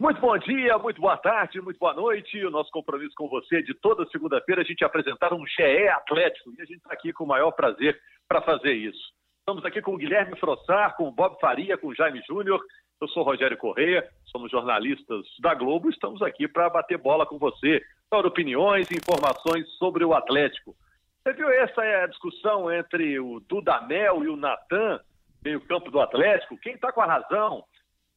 Muito 0.00 0.18
bom 0.18 0.38
dia, 0.38 0.78
muito 0.78 0.98
boa 0.98 1.18
tarde, 1.18 1.60
muito 1.60 1.78
boa 1.78 1.92
noite. 1.92 2.42
O 2.42 2.50
nosso 2.50 2.70
compromisso 2.70 3.12
com 3.14 3.28
você 3.28 3.62
de 3.62 3.74
toda 3.74 4.08
segunda-feira 4.08 4.62
a 4.62 4.64
gente 4.64 4.82
apresentar 4.82 5.34
um 5.34 5.46
GE 5.46 5.88
Atlético 5.88 6.54
e 6.56 6.62
a 6.62 6.64
gente 6.64 6.78
está 6.78 6.94
aqui 6.94 7.12
com 7.12 7.24
o 7.24 7.28
maior 7.28 7.50
prazer 7.50 8.00
para 8.26 8.40
fazer 8.40 8.72
isso. 8.72 9.12
Estamos 9.40 9.62
aqui 9.62 9.82
com 9.82 9.92
o 9.92 9.98
Guilherme 9.98 10.38
Frossar, 10.38 10.96
com 10.96 11.06
o 11.06 11.12
Bob 11.12 11.38
Faria, 11.38 11.76
com 11.76 11.88
o 11.88 11.94
Jaime 11.94 12.22
Júnior. 12.26 12.62
Eu 12.98 13.08
sou 13.08 13.22
Rogério 13.22 13.58
Correia, 13.58 14.08
somos 14.32 14.50
jornalistas 14.50 15.26
da 15.38 15.52
Globo. 15.52 15.90
Estamos 15.90 16.22
aqui 16.22 16.48
para 16.48 16.70
bater 16.70 16.96
bola 16.96 17.26
com 17.26 17.36
você, 17.36 17.82
dar 18.10 18.24
opiniões 18.24 18.90
e 18.90 18.96
informações 18.96 19.68
sobre 19.76 20.02
o 20.02 20.14
Atlético. 20.14 20.74
Você 21.22 21.34
viu 21.34 21.50
essa 21.50 21.84
é 21.84 22.04
a 22.04 22.06
discussão 22.06 22.72
entre 22.72 23.20
o 23.20 23.38
Dudamel 23.40 24.24
e 24.24 24.28
o 24.28 24.36
Natan, 24.36 24.98
meio 25.44 25.60
campo 25.60 25.90
do 25.90 26.00
Atlético? 26.00 26.56
Quem 26.56 26.72
está 26.72 26.90
com 26.90 27.02
a 27.02 27.06
razão? 27.06 27.62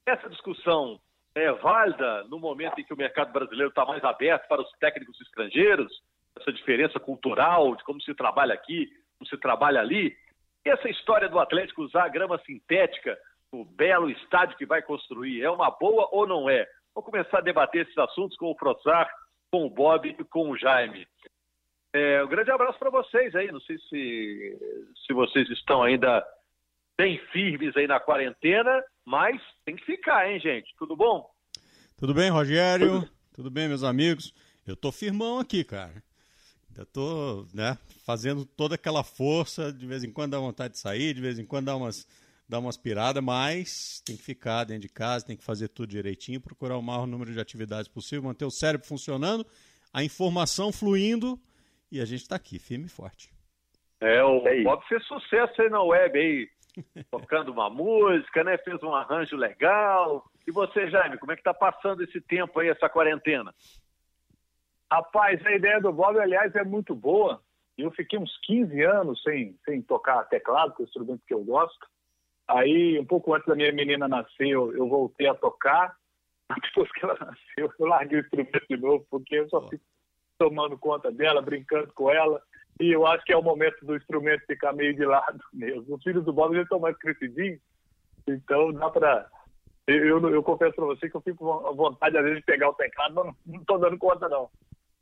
Essa 0.05 0.29
discussão 0.29 0.97
é 1.35 1.51
válida 1.51 2.23
no 2.25 2.39
momento 2.39 2.79
em 2.79 2.83
que 2.83 2.93
o 2.93 2.97
mercado 2.97 3.31
brasileiro 3.31 3.69
está 3.69 3.85
mais 3.85 4.03
aberto 4.03 4.47
para 4.47 4.61
os 4.61 4.71
técnicos 4.79 5.19
estrangeiros, 5.21 5.91
essa 6.39 6.51
diferença 6.51 6.99
cultural 6.99 7.75
de 7.75 7.83
como 7.83 8.01
se 8.01 8.13
trabalha 8.13 8.53
aqui, 8.53 8.91
como 9.17 9.27
se 9.27 9.37
trabalha 9.37 9.79
ali. 9.79 10.15
E 10.65 10.69
essa 10.69 10.89
história 10.89 11.27
do 11.27 11.39
Atlético 11.39 11.83
usar 11.83 12.05
a 12.05 12.09
grama 12.09 12.39
sintética, 12.45 13.17
o 13.51 13.65
belo 13.65 14.09
estádio 14.09 14.57
que 14.57 14.65
vai 14.65 14.81
construir, 14.81 15.43
é 15.43 15.49
uma 15.49 15.69
boa 15.71 16.07
ou 16.11 16.27
não 16.27 16.49
é? 16.49 16.67
Vou 16.93 17.03
começar 17.03 17.39
a 17.39 17.41
debater 17.41 17.83
esses 17.83 17.97
assuntos 17.97 18.37
com 18.37 18.51
o 18.51 18.55
Frossar, 18.55 19.09
com 19.51 19.65
o 19.65 19.69
Bob 19.69 20.07
e 20.07 20.23
com 20.23 20.49
o 20.49 20.57
Jaime. 20.57 21.07
É, 21.93 22.23
um 22.23 22.27
grande 22.27 22.51
abraço 22.51 22.79
para 22.79 22.89
vocês 22.89 23.35
aí. 23.35 23.51
Não 23.51 23.61
sei 23.61 23.77
se, 23.77 24.57
se 25.05 25.13
vocês 25.13 25.49
estão 25.49 25.83
ainda 25.83 26.25
bem 26.97 27.17
firmes 27.31 27.75
aí 27.75 27.87
na 27.87 27.99
quarentena, 27.99 28.83
mas 29.05 29.41
tem 29.65 29.75
que 29.75 29.85
ficar, 29.85 30.29
hein, 30.29 30.39
gente? 30.39 30.73
Tudo 30.77 30.95
bom? 30.95 31.32
Tudo 32.03 32.13
bem, 32.13 32.29
Rogério? 32.29 32.99
Tudo, 32.99 33.09
Tudo 33.33 33.49
bem, 33.49 33.69
meus 33.69 33.81
amigos? 33.81 34.35
Eu 34.67 34.75
tô 34.75 34.91
firmão 34.91 35.39
aqui, 35.39 35.63
cara. 35.63 36.03
Ainda 36.67 36.85
tô, 36.85 37.45
né, 37.53 37.77
fazendo 38.05 38.45
toda 38.45 38.75
aquela 38.75 39.05
força, 39.05 39.71
de 39.71 39.87
vez 39.87 40.03
em 40.03 40.11
quando 40.11 40.31
dá 40.31 40.37
vontade 40.37 40.73
de 40.73 40.79
sair, 40.79 41.13
de 41.13 41.21
vez 41.21 41.39
em 41.39 41.45
quando 41.45 41.67
dá 41.67 41.77
umas, 41.77 42.05
dá 42.49 42.59
umas 42.59 42.75
piradas, 42.75 43.23
mas 43.23 44.03
tem 44.05 44.17
que 44.17 44.21
ficar 44.21 44.65
dentro 44.65 44.81
de 44.81 44.89
casa, 44.89 45.25
tem 45.25 45.37
que 45.37 45.45
fazer 45.45 45.69
tudo 45.69 45.91
direitinho, 45.91 46.41
procurar 46.41 46.75
o 46.75 46.81
maior 46.81 47.07
número 47.07 47.31
de 47.31 47.39
atividades 47.39 47.87
possível, 47.87 48.25
manter 48.25 48.43
o 48.43 48.51
cérebro 48.51 48.85
funcionando, 48.85 49.47
a 49.93 50.03
informação 50.03 50.73
fluindo 50.73 51.39
e 51.89 52.01
a 52.01 52.05
gente 52.05 52.23
está 52.23 52.35
aqui, 52.35 52.59
firme 52.59 52.87
e 52.87 52.89
forte. 52.89 53.31
É, 54.01 54.21
o 54.21 54.45
é 54.45 54.61
Bob 54.61 54.83
fez 54.89 55.01
sucesso 55.05 55.61
aí 55.61 55.69
na 55.69 55.81
web 55.81 56.19
aí, 56.19 56.49
tocando 57.11 57.51
uma 57.51 57.69
música, 57.69 58.43
né? 58.43 58.57
Fez 58.57 58.81
um 58.83 58.93
arranjo 58.93 59.35
legal. 59.35 60.25
E 60.47 60.51
você, 60.51 60.89
Jaime, 60.89 61.17
como 61.17 61.31
é 61.31 61.35
que 61.35 61.43
tá 61.43 61.53
passando 61.53 62.03
esse 62.03 62.19
tempo 62.21 62.59
aí, 62.59 62.69
essa 62.69 62.89
quarentena? 62.89 63.53
Rapaz, 64.91 65.43
a 65.45 65.51
ideia 65.51 65.81
do 65.81 65.91
Bob, 65.91 66.19
aliás, 66.19 66.53
é 66.55 66.63
muito 66.63 66.93
boa. 66.93 67.41
Eu 67.77 67.89
fiquei 67.91 68.19
uns 68.19 68.37
15 68.43 68.81
anos 68.83 69.21
sem, 69.23 69.57
sem 69.65 69.81
tocar 69.81 70.23
teclado, 70.25 70.75
que 70.75 70.81
é 70.81 70.85
o 70.85 70.87
instrumento 70.87 71.23
que 71.25 71.33
eu 71.33 71.43
gosto. 71.43 71.87
Aí, 72.47 72.99
um 72.99 73.05
pouco 73.05 73.33
antes 73.33 73.47
da 73.47 73.55
minha 73.55 73.71
menina 73.71 74.07
nascer, 74.07 74.47
eu, 74.47 74.75
eu 74.75 74.87
voltei 74.87 75.27
a 75.27 75.33
tocar. 75.33 75.95
Depois 76.61 76.91
que 76.91 77.03
ela 77.03 77.17
nasceu, 77.19 77.73
eu 77.79 77.85
larguei 77.87 78.19
o 78.19 78.21
instrumento 78.21 78.65
de 78.69 78.77
novo, 78.77 79.05
porque 79.09 79.35
eu 79.35 79.49
só 79.49 79.67
fico 79.67 79.83
tomando 80.37 80.77
conta 80.77 81.11
dela, 81.11 81.41
brincando 81.41 81.91
com 81.93 82.11
ela. 82.11 82.41
E 82.79 82.91
eu 82.91 83.05
acho 83.05 83.23
que 83.23 83.33
é 83.33 83.37
o 83.37 83.43
momento 83.43 83.85
do 83.85 83.95
instrumento 83.95 84.45
ficar 84.45 84.73
meio 84.73 84.95
de 84.95 85.05
lado 85.05 85.39
mesmo. 85.53 85.95
Os 85.95 86.03
filhos 86.03 86.25
do 86.25 86.33
Bob 86.33 86.55
já 86.55 86.63
estão 86.63 86.79
mais 86.79 86.97
crescidinhos, 86.97 87.59
então 88.27 88.71
dá 88.73 88.89
para. 88.89 89.27
Eu, 89.85 90.05
eu, 90.05 90.29
eu, 90.29 90.43
confesso 90.43 90.75
para 90.75 90.85
você 90.85 91.09
que 91.09 91.15
eu 91.15 91.21
fico 91.21 91.37
com 91.45 91.75
vontade, 91.75 92.17
às 92.17 92.23
vezes, 92.23 92.39
de 92.39 92.45
pegar 92.45 92.69
o 92.69 92.73
teclado, 92.73 93.15
mas 93.15 93.35
não 93.45 93.59
estou 93.59 93.77
dando 93.77 93.97
conta, 93.97 94.29
não. 94.29 94.49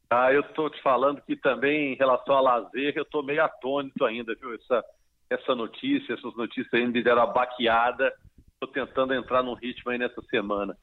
Ah, 0.10 0.34
eu 0.34 0.42
estou 0.42 0.70
te 0.70 0.82
falando 0.82 1.22
que 1.22 1.36
também, 1.36 1.94
em 1.94 1.96
relação 1.96 2.36
a 2.36 2.42
lazer, 2.42 2.94
eu 2.96 3.04
estou 3.04 3.24
meio 3.24 3.44
atônito 3.44 4.04
ainda, 4.04 4.36
viu? 4.36 4.54
Essa, 4.56 4.84
essa 5.30 5.56
notícia, 5.56 6.14
essas 6.14 6.36
notícias 6.36 6.74
ainda 6.74 6.92
me 6.92 7.04
deram 7.04 7.22
a 7.22 7.28
baqueada. 7.28 8.12
Estou 8.54 8.68
tentando 8.68 9.14
entrar 9.14 9.42
num 9.42 9.54
ritmo 9.54 9.92
aí 9.92 9.98
nessa 9.98 10.22
semana. 10.24 10.76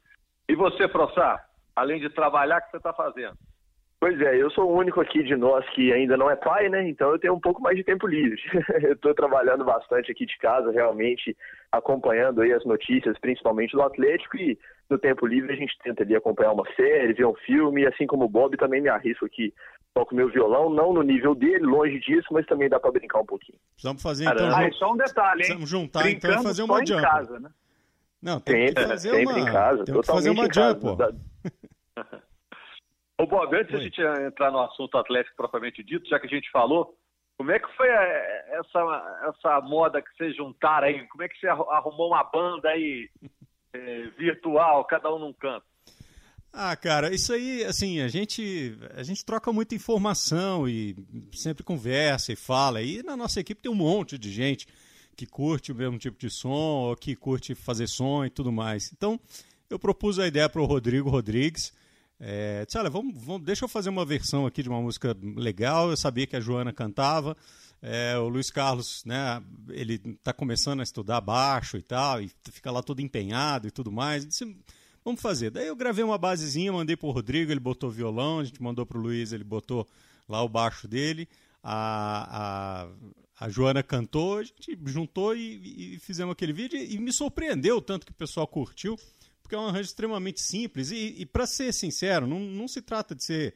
E 0.49 0.55
você, 0.55 0.89
Frossá, 0.89 1.45
além 1.77 2.01
de 2.01 2.09
trabalhar, 2.09 2.59
o 2.59 2.63
que 2.63 2.71
você 2.71 2.77
está 2.79 2.93
fazendo? 2.95 3.37
Pois 4.01 4.21
é, 4.21 4.41
eu 4.41 4.49
sou 4.53 4.71
o 4.71 4.79
único 4.79 5.01
aqui 5.01 5.25
de 5.25 5.35
nós 5.35 5.69
que 5.71 5.93
ainda 5.93 6.17
não 6.17 6.31
é 6.31 6.37
pai, 6.37 6.69
né? 6.69 6.89
Então 6.89 7.11
eu 7.11 7.19
tenho 7.19 7.35
um 7.35 7.41
pouco 7.41 7.61
mais 7.61 7.77
de 7.77 7.83
tempo 7.83 8.07
livre. 8.07 8.41
eu 8.85 8.93
estou 8.93 9.13
trabalhando 9.13 9.65
bastante 9.65 10.13
aqui 10.13 10.25
de 10.25 10.39
casa, 10.39 10.71
realmente 10.71 11.37
acompanhando 11.73 12.41
aí 12.41 12.53
as 12.53 12.65
notícias, 12.65 13.19
principalmente 13.19 13.73
do 13.73 13.83
Atlético, 13.83 14.37
e 14.37 14.57
no 14.89 14.99
tempo 14.99 15.27
livre 15.27 15.53
a 15.53 15.57
gente 15.57 15.77
tenta 15.83 16.05
ali 16.05 16.15
acompanhar 16.15 16.53
uma 16.53 16.65
série, 16.77 17.13
ver 17.13 17.27
um 17.27 17.35
filme, 17.35 17.83
e 17.83 17.87
assim 17.89 18.07
como 18.07 18.25
o 18.25 18.29
Bob 18.29 18.57
também 18.57 18.81
me 18.81 18.89
arrisco 18.89 19.27
aqui, 19.27 19.53
toco 19.93 20.15
meu 20.15 20.29
violão, 20.29 20.71
não 20.71 20.93
no 20.93 21.03
nível 21.03 21.35
dele, 21.35 21.67
longe 21.67 21.99
disso, 21.99 22.29
mas 22.31 22.47
também 22.47 22.69
dá 22.69 22.79
para 22.79 22.93
brincar 22.93 23.19
um 23.19 23.27
pouquinho. 23.27 23.59
Precisamos 23.73 24.01
fazer 24.01 24.27
então. 24.27 24.49
Ah, 24.49 24.71
só 24.73 24.93
um 24.93 24.97
detalhe, 24.97 25.43
hein? 25.43 25.59
Precisamos 25.59 25.69
juntar 25.69 26.03
Brincando 26.05 26.35
então 26.35 26.43
e 26.43 26.47
fazer 26.47 26.63
uma 26.63 26.87
jump. 26.87 27.01
Em 27.01 27.03
casa, 27.03 27.41
né? 27.41 27.51
Não, 28.23 28.41
tem 28.41 28.69
sempre, 28.69 28.83
que 28.83 28.89
fazer 28.89 29.11
sempre 29.11 29.27
uma... 29.27 29.41
em 29.41 29.53
casa, 29.53 29.85
tem 29.85 30.01
que 30.01 30.07
fazer 30.07 30.31
uma 30.31 30.49
jump, 30.53 30.81
pô. 30.81 30.97
Ô, 33.21 33.27
Bob, 33.27 33.55
antes 33.57 33.75
Oi. 33.75 33.81
a 33.81 33.83
gente 33.83 34.01
entrar 34.01 34.53
no 34.53 34.61
assunto 34.61 34.97
atlético 34.97 35.37
propriamente 35.37 35.83
dito, 35.83 36.09
já 36.09 36.21
que 36.21 36.27
a 36.27 36.31
gente 36.31 36.49
falou, 36.51 36.97
como 37.37 37.51
é 37.51 37.59
que 37.59 37.69
foi 37.77 37.89
eh, 37.89 38.59
essa, 38.61 39.29
essa 39.29 39.61
moda 39.61 40.01
que 40.01 40.09
vocês 40.17 40.37
juntaram 40.37 40.87
aí? 40.87 41.07
Como 41.09 41.23
é 41.23 41.29
que 41.29 41.39
você 41.39 41.49
arrumou 41.49 42.09
uma 42.09 42.23
banda 42.25 42.69
aí 42.69 43.11
é, 43.73 44.07
virtual, 44.17 44.85
cada 44.85 45.13
um 45.13 45.19
num 45.19 45.33
canto? 45.33 45.67
Ah, 46.53 46.75
cara, 46.77 47.15
isso 47.15 47.33
aí, 47.33 47.65
assim, 47.65 48.01
a 48.01 48.09
gente, 48.09 48.77
a 48.95 49.03
gente 49.03 49.25
troca 49.25 49.53
muita 49.53 49.75
informação 49.75 50.69
e 50.69 50.97
sempre 51.33 51.63
conversa 51.63 52.33
e 52.33 52.37
fala. 52.37 52.83
E 52.83 53.03
na 53.03 53.17
nossa 53.17 53.41
equipe 53.41 53.63
tem 53.63 53.71
um 53.71 53.77
monte 53.77 54.17
de 54.17 54.31
gente 54.31 54.67
que 55.17 55.27
curte 55.27 55.73
o 55.73 55.75
mesmo 55.75 55.99
tipo 55.99 56.19
de 56.19 56.31
som, 56.31 56.89
ou 56.89 56.97
que 56.97 57.15
curte 57.15 57.55
fazer 57.55 57.89
som 57.89 58.25
e 58.25 58.31
tudo 58.31 58.51
mais. 58.51 58.93
Então, 58.93 59.21
eu 59.69 59.79
propus 59.79 60.19
a 60.19 60.27
ideia 60.27 60.49
para 60.49 60.63
o 60.63 60.65
Rodrigo 60.65 61.11
Rodrigues. 61.11 61.73
É, 62.21 62.65
disse, 62.65 62.77
olha, 62.77 62.91
vamos, 62.91 63.15
vamos, 63.17 63.45
deixa 63.45 63.65
eu 63.65 63.69
fazer 63.69 63.91
uma 63.91 64.05
versão 64.05 64.45
aqui 64.45 64.63
de 64.63 64.69
uma 64.69 64.81
música 64.81 65.17
legal. 65.37 65.91
Eu 65.91 65.97
sabia 65.97 66.27
que 66.27 66.37
a 66.37 66.41
Joana 66.41 66.73
cantava. 66.73 67.37
É, 67.81 68.19
o 68.19 68.29
Luiz 68.29 68.51
Carlos, 68.51 69.05
né, 69.05 69.41
ele 69.69 70.01
está 70.05 70.33
começando 70.33 70.81
a 70.81 70.83
estudar 70.83 71.21
baixo 71.21 71.77
e 71.77 71.83
tal, 71.83 72.21
e 72.21 72.29
fica 72.51 72.73
lá 72.73 72.83
todo 72.83 73.01
empenhado 73.01 73.69
e 73.69 73.71
tudo 73.71 73.93
mais. 73.93 74.27
Disse, 74.27 74.45
vamos 75.05 75.21
fazer. 75.21 75.51
Daí 75.51 75.69
eu 75.69 75.77
gravei 75.77 76.03
uma 76.03 76.19
basezinha, 76.19 76.73
mandei 76.73 76.97
para 76.97 77.09
o 77.09 77.13
Rodrigo, 77.13 77.53
ele 77.53 77.61
botou 77.61 77.89
violão, 77.89 78.41
a 78.41 78.45
gente 78.45 78.61
mandou 78.61 78.85
para 78.85 78.99
o 78.99 79.01
Luiz, 79.01 79.33
ele 79.33 79.45
botou 79.45 79.87
lá 80.29 80.43
o 80.43 80.49
baixo 80.49 80.89
dele. 80.89 81.29
A, 81.63 82.89
a, 83.39 83.45
a 83.47 83.49
Joana 83.49 83.83
cantou, 83.83 84.39
a 84.39 84.43
gente 84.43 84.77
juntou 84.87 85.37
e, 85.37 85.95
e 85.95 85.99
fizemos 86.01 86.33
aquele 86.33 86.53
vídeo 86.53 86.79
e 86.81 86.99
me 86.99 87.13
surpreendeu 87.13 87.81
tanto 87.81 88.07
que 88.07 88.13
o 88.13 88.15
pessoal 88.15 88.47
curtiu 88.49 88.99
porque 89.49 89.57
é 89.57 89.59
um 89.59 89.67
arranjo 89.67 89.87
extremamente 89.87 90.43
simples. 90.43 90.91
E, 90.91 91.15
e 91.19 91.25
para 91.25 91.47
ser 91.47 91.73
sincero, 91.73 92.27
não, 92.27 92.39
não 92.39 92.69
se 92.69 92.83
trata 92.83 93.15
de 93.15 93.25
ser 93.25 93.55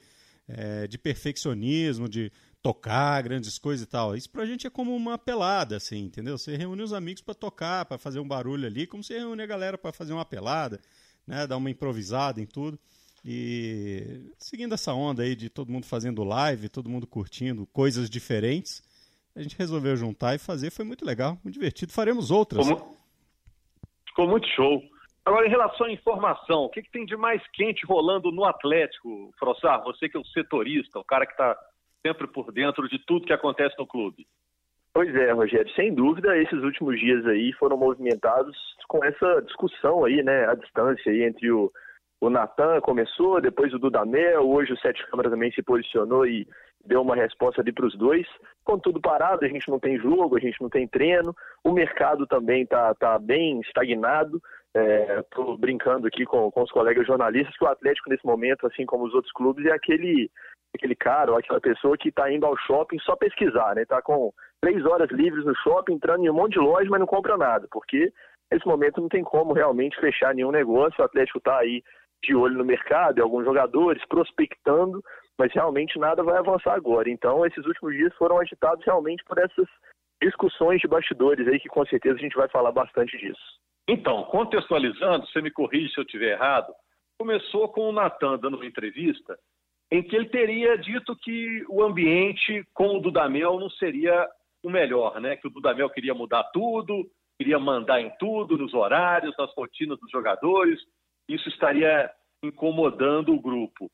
é, 0.48 0.86
de 0.86 0.96
perfeccionismo, 0.96 2.08
de 2.08 2.32
tocar 2.62 3.22
grandes 3.22 3.58
coisas 3.58 3.84
e 3.84 3.88
tal. 3.88 4.16
Isso 4.16 4.30
pra 4.30 4.46
gente 4.46 4.66
é 4.66 4.70
como 4.70 4.96
uma 4.96 5.18
pelada, 5.18 5.76
assim, 5.76 5.98
entendeu? 5.98 6.38
Você 6.38 6.56
reúne 6.56 6.82
os 6.82 6.94
amigos 6.94 7.20
para 7.20 7.34
tocar, 7.34 7.84
para 7.84 7.98
fazer 7.98 8.20
um 8.20 8.26
barulho 8.26 8.66
ali, 8.66 8.86
como 8.86 9.04
você 9.04 9.18
reúne 9.18 9.42
a 9.42 9.46
galera 9.46 9.76
para 9.76 9.92
fazer 9.92 10.14
uma 10.14 10.24
pelada, 10.24 10.80
né? 11.26 11.46
Dar 11.46 11.58
uma 11.58 11.68
improvisada 11.70 12.40
em 12.40 12.46
tudo. 12.46 12.78
E 13.22 14.32
seguindo 14.38 14.72
essa 14.74 14.94
onda 14.94 15.22
aí 15.22 15.36
de 15.36 15.50
todo 15.50 15.70
mundo 15.70 15.84
fazendo 15.84 16.24
live, 16.24 16.70
todo 16.70 16.88
mundo 16.88 17.06
curtindo 17.06 17.66
coisas 17.66 18.08
diferentes, 18.08 18.82
a 19.36 19.42
gente 19.42 19.56
resolveu 19.58 19.94
juntar 19.94 20.34
e 20.34 20.38
fazer. 20.38 20.70
Foi 20.70 20.86
muito 20.86 21.04
legal, 21.04 21.38
muito 21.44 21.54
divertido. 21.54 21.92
Faremos 21.92 22.30
outras. 22.30 22.66
Ficou 24.06 24.26
muito 24.26 24.48
show. 24.48 24.82
Agora, 25.24 25.46
em 25.46 25.50
relação 25.50 25.86
à 25.86 25.92
informação, 25.92 26.64
o 26.64 26.68
que, 26.68 26.82
que 26.82 26.90
tem 26.90 27.04
de 27.04 27.16
mais 27.16 27.40
quente 27.52 27.86
rolando 27.86 28.32
no 28.32 28.44
Atlético, 28.44 29.32
Frossar? 29.38 29.82
Você 29.84 30.08
que 30.08 30.16
é 30.16 30.20
o 30.20 30.24
setorista, 30.24 30.98
o 30.98 31.04
cara 31.04 31.26
que 31.26 31.32
está 31.32 31.56
sempre 32.04 32.26
por 32.26 32.50
dentro 32.50 32.88
de 32.88 32.98
tudo 33.06 33.26
que 33.26 33.32
acontece 33.32 33.76
no 33.78 33.86
clube. 33.86 34.26
Pois 34.92 35.14
é, 35.14 35.30
Rogério, 35.32 35.72
sem 35.74 35.94
dúvida, 35.94 36.36
esses 36.36 36.62
últimos 36.62 36.98
dias 36.98 37.24
aí 37.26 37.52
foram 37.54 37.78
movimentados 37.78 38.56
com 38.88 39.02
essa 39.02 39.40
discussão 39.40 40.04
aí, 40.04 40.22
né, 40.22 40.46
à 40.46 40.54
distância 40.54 41.10
aí 41.10 41.22
entre 41.22 41.50
o, 41.50 41.72
o 42.20 42.28
Natan 42.28 42.78
começou, 42.80 43.40
depois 43.40 43.72
o 43.72 43.78
Dudamel, 43.78 44.46
hoje 44.46 44.74
o 44.74 44.78
Sete 44.78 45.06
Câmara 45.06 45.30
também 45.30 45.50
se 45.52 45.62
posicionou 45.62 46.26
e 46.26 46.46
deu 46.84 47.00
uma 47.00 47.16
resposta 47.16 47.62
ali 47.62 47.72
para 47.72 47.86
os 47.86 47.96
dois. 47.96 48.26
Com 48.64 48.78
tudo 48.78 49.00
parado, 49.00 49.44
a 49.44 49.48
gente 49.48 49.68
não 49.70 49.78
tem 49.78 49.98
jogo, 49.98 50.36
a 50.36 50.40
gente 50.40 50.60
não 50.60 50.68
tem 50.68 50.86
treino, 50.86 51.34
o 51.64 51.72
mercado 51.72 52.26
também 52.26 52.64
está 52.64 52.94
tá 52.94 53.18
bem 53.18 53.60
estagnado. 53.60 54.42
Estou 54.74 55.54
é, 55.54 55.56
brincando 55.58 56.06
aqui 56.06 56.24
com, 56.24 56.50
com 56.50 56.62
os 56.62 56.70
colegas 56.70 57.06
jornalistas 57.06 57.54
que 57.56 57.64
o 57.64 57.68
Atlético, 57.68 58.08
nesse 58.08 58.24
momento, 58.24 58.66
assim 58.66 58.86
como 58.86 59.04
os 59.04 59.12
outros 59.12 59.32
clubes, 59.32 59.66
é 59.66 59.72
aquele, 59.72 60.30
aquele 60.74 60.96
cara 60.96 61.30
ou 61.30 61.36
aquela 61.36 61.60
pessoa 61.60 61.96
que 61.98 62.08
está 62.08 62.32
indo 62.32 62.46
ao 62.46 62.56
shopping 62.56 62.98
só 63.00 63.14
pesquisar, 63.14 63.74
né? 63.74 63.82
Está 63.82 64.00
com 64.00 64.32
três 64.62 64.84
horas 64.86 65.10
livres 65.10 65.44
no 65.44 65.54
shopping, 65.56 65.94
entrando 65.94 66.24
em 66.24 66.30
um 66.30 66.34
monte 66.34 66.54
de 66.54 66.60
loja, 66.60 66.88
mas 66.88 67.00
não 67.00 67.06
compra 67.06 67.36
nada, 67.36 67.68
porque 67.70 68.10
nesse 68.50 68.66
momento 68.66 69.00
não 69.00 69.08
tem 69.08 69.22
como 69.22 69.52
realmente 69.52 70.00
fechar 70.00 70.34
nenhum 70.34 70.50
negócio. 70.50 71.02
O 71.02 71.04
Atlético 71.04 71.38
está 71.38 71.58
aí 71.58 71.82
de 72.24 72.34
olho 72.34 72.56
no 72.56 72.64
mercado, 72.64 73.18
em 73.18 73.22
alguns 73.22 73.44
jogadores, 73.44 74.02
prospectando, 74.06 75.02
mas 75.38 75.52
realmente 75.52 75.98
nada 75.98 76.22
vai 76.22 76.38
avançar 76.38 76.74
agora. 76.74 77.10
Então, 77.10 77.44
esses 77.44 77.66
últimos 77.66 77.94
dias 77.94 78.14
foram 78.14 78.38
agitados 78.38 78.82
realmente 78.86 79.22
por 79.24 79.38
essas 79.38 79.66
discussões 80.22 80.80
de 80.80 80.88
bastidores 80.88 81.46
aí, 81.46 81.60
que 81.60 81.68
com 81.68 81.84
certeza 81.84 82.14
a 82.14 82.20
gente 82.20 82.36
vai 82.36 82.48
falar 82.48 82.72
bastante 82.72 83.18
disso. 83.18 83.60
Então, 83.88 84.24
contextualizando, 84.24 85.26
você 85.26 85.40
me 85.40 85.50
corrige 85.50 85.92
se 85.92 85.98
eu 85.98 86.04
estiver 86.04 86.32
errado, 86.32 86.72
começou 87.18 87.68
com 87.68 87.88
o 87.88 87.92
Natan 87.92 88.38
dando 88.38 88.56
uma 88.56 88.66
entrevista 88.66 89.38
em 89.90 90.02
que 90.02 90.16
ele 90.16 90.28
teria 90.28 90.76
dito 90.78 91.14
que 91.16 91.64
o 91.68 91.82
ambiente 91.82 92.66
com 92.72 92.96
o 92.96 93.00
Dudamel 93.00 93.58
não 93.60 93.68
seria 93.70 94.26
o 94.62 94.70
melhor, 94.70 95.20
né? 95.20 95.36
Que 95.36 95.46
o 95.46 95.50
Dudamel 95.50 95.90
queria 95.90 96.14
mudar 96.14 96.44
tudo, 96.44 97.06
queria 97.36 97.58
mandar 97.58 98.00
em 98.00 98.10
tudo, 98.18 98.56
nos 98.56 98.72
horários, 98.72 99.34
nas 99.36 99.52
rotinas 99.54 99.98
dos 99.98 100.10
jogadores. 100.10 100.80
Isso 101.28 101.48
estaria 101.48 102.10
incomodando 102.42 103.34
o 103.34 103.40
grupo. 103.40 103.90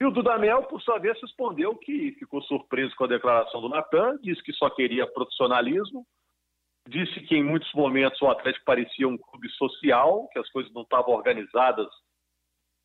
E 0.00 0.04
o 0.04 0.10
Dudamel, 0.10 0.64
por 0.64 0.80
sua 0.80 0.98
vez, 0.98 1.20
respondeu 1.20 1.76
que 1.76 2.12
ficou 2.18 2.42
surpreso 2.42 2.94
com 2.96 3.04
a 3.04 3.08
declaração 3.08 3.60
do 3.60 3.68
Natan, 3.68 4.18
disse 4.22 4.42
que 4.42 4.52
só 4.52 4.70
queria 4.70 5.06
profissionalismo, 5.06 6.06
disse 6.88 7.20
que 7.20 7.36
em 7.36 7.44
muitos 7.44 7.72
momentos 7.74 8.20
o 8.20 8.28
Atlético 8.28 8.64
parecia 8.64 9.08
um 9.08 9.18
clube 9.18 9.48
social, 9.50 10.28
que 10.32 10.38
as 10.38 10.48
coisas 10.50 10.72
não 10.72 10.82
estavam 10.82 11.14
organizadas 11.14 11.86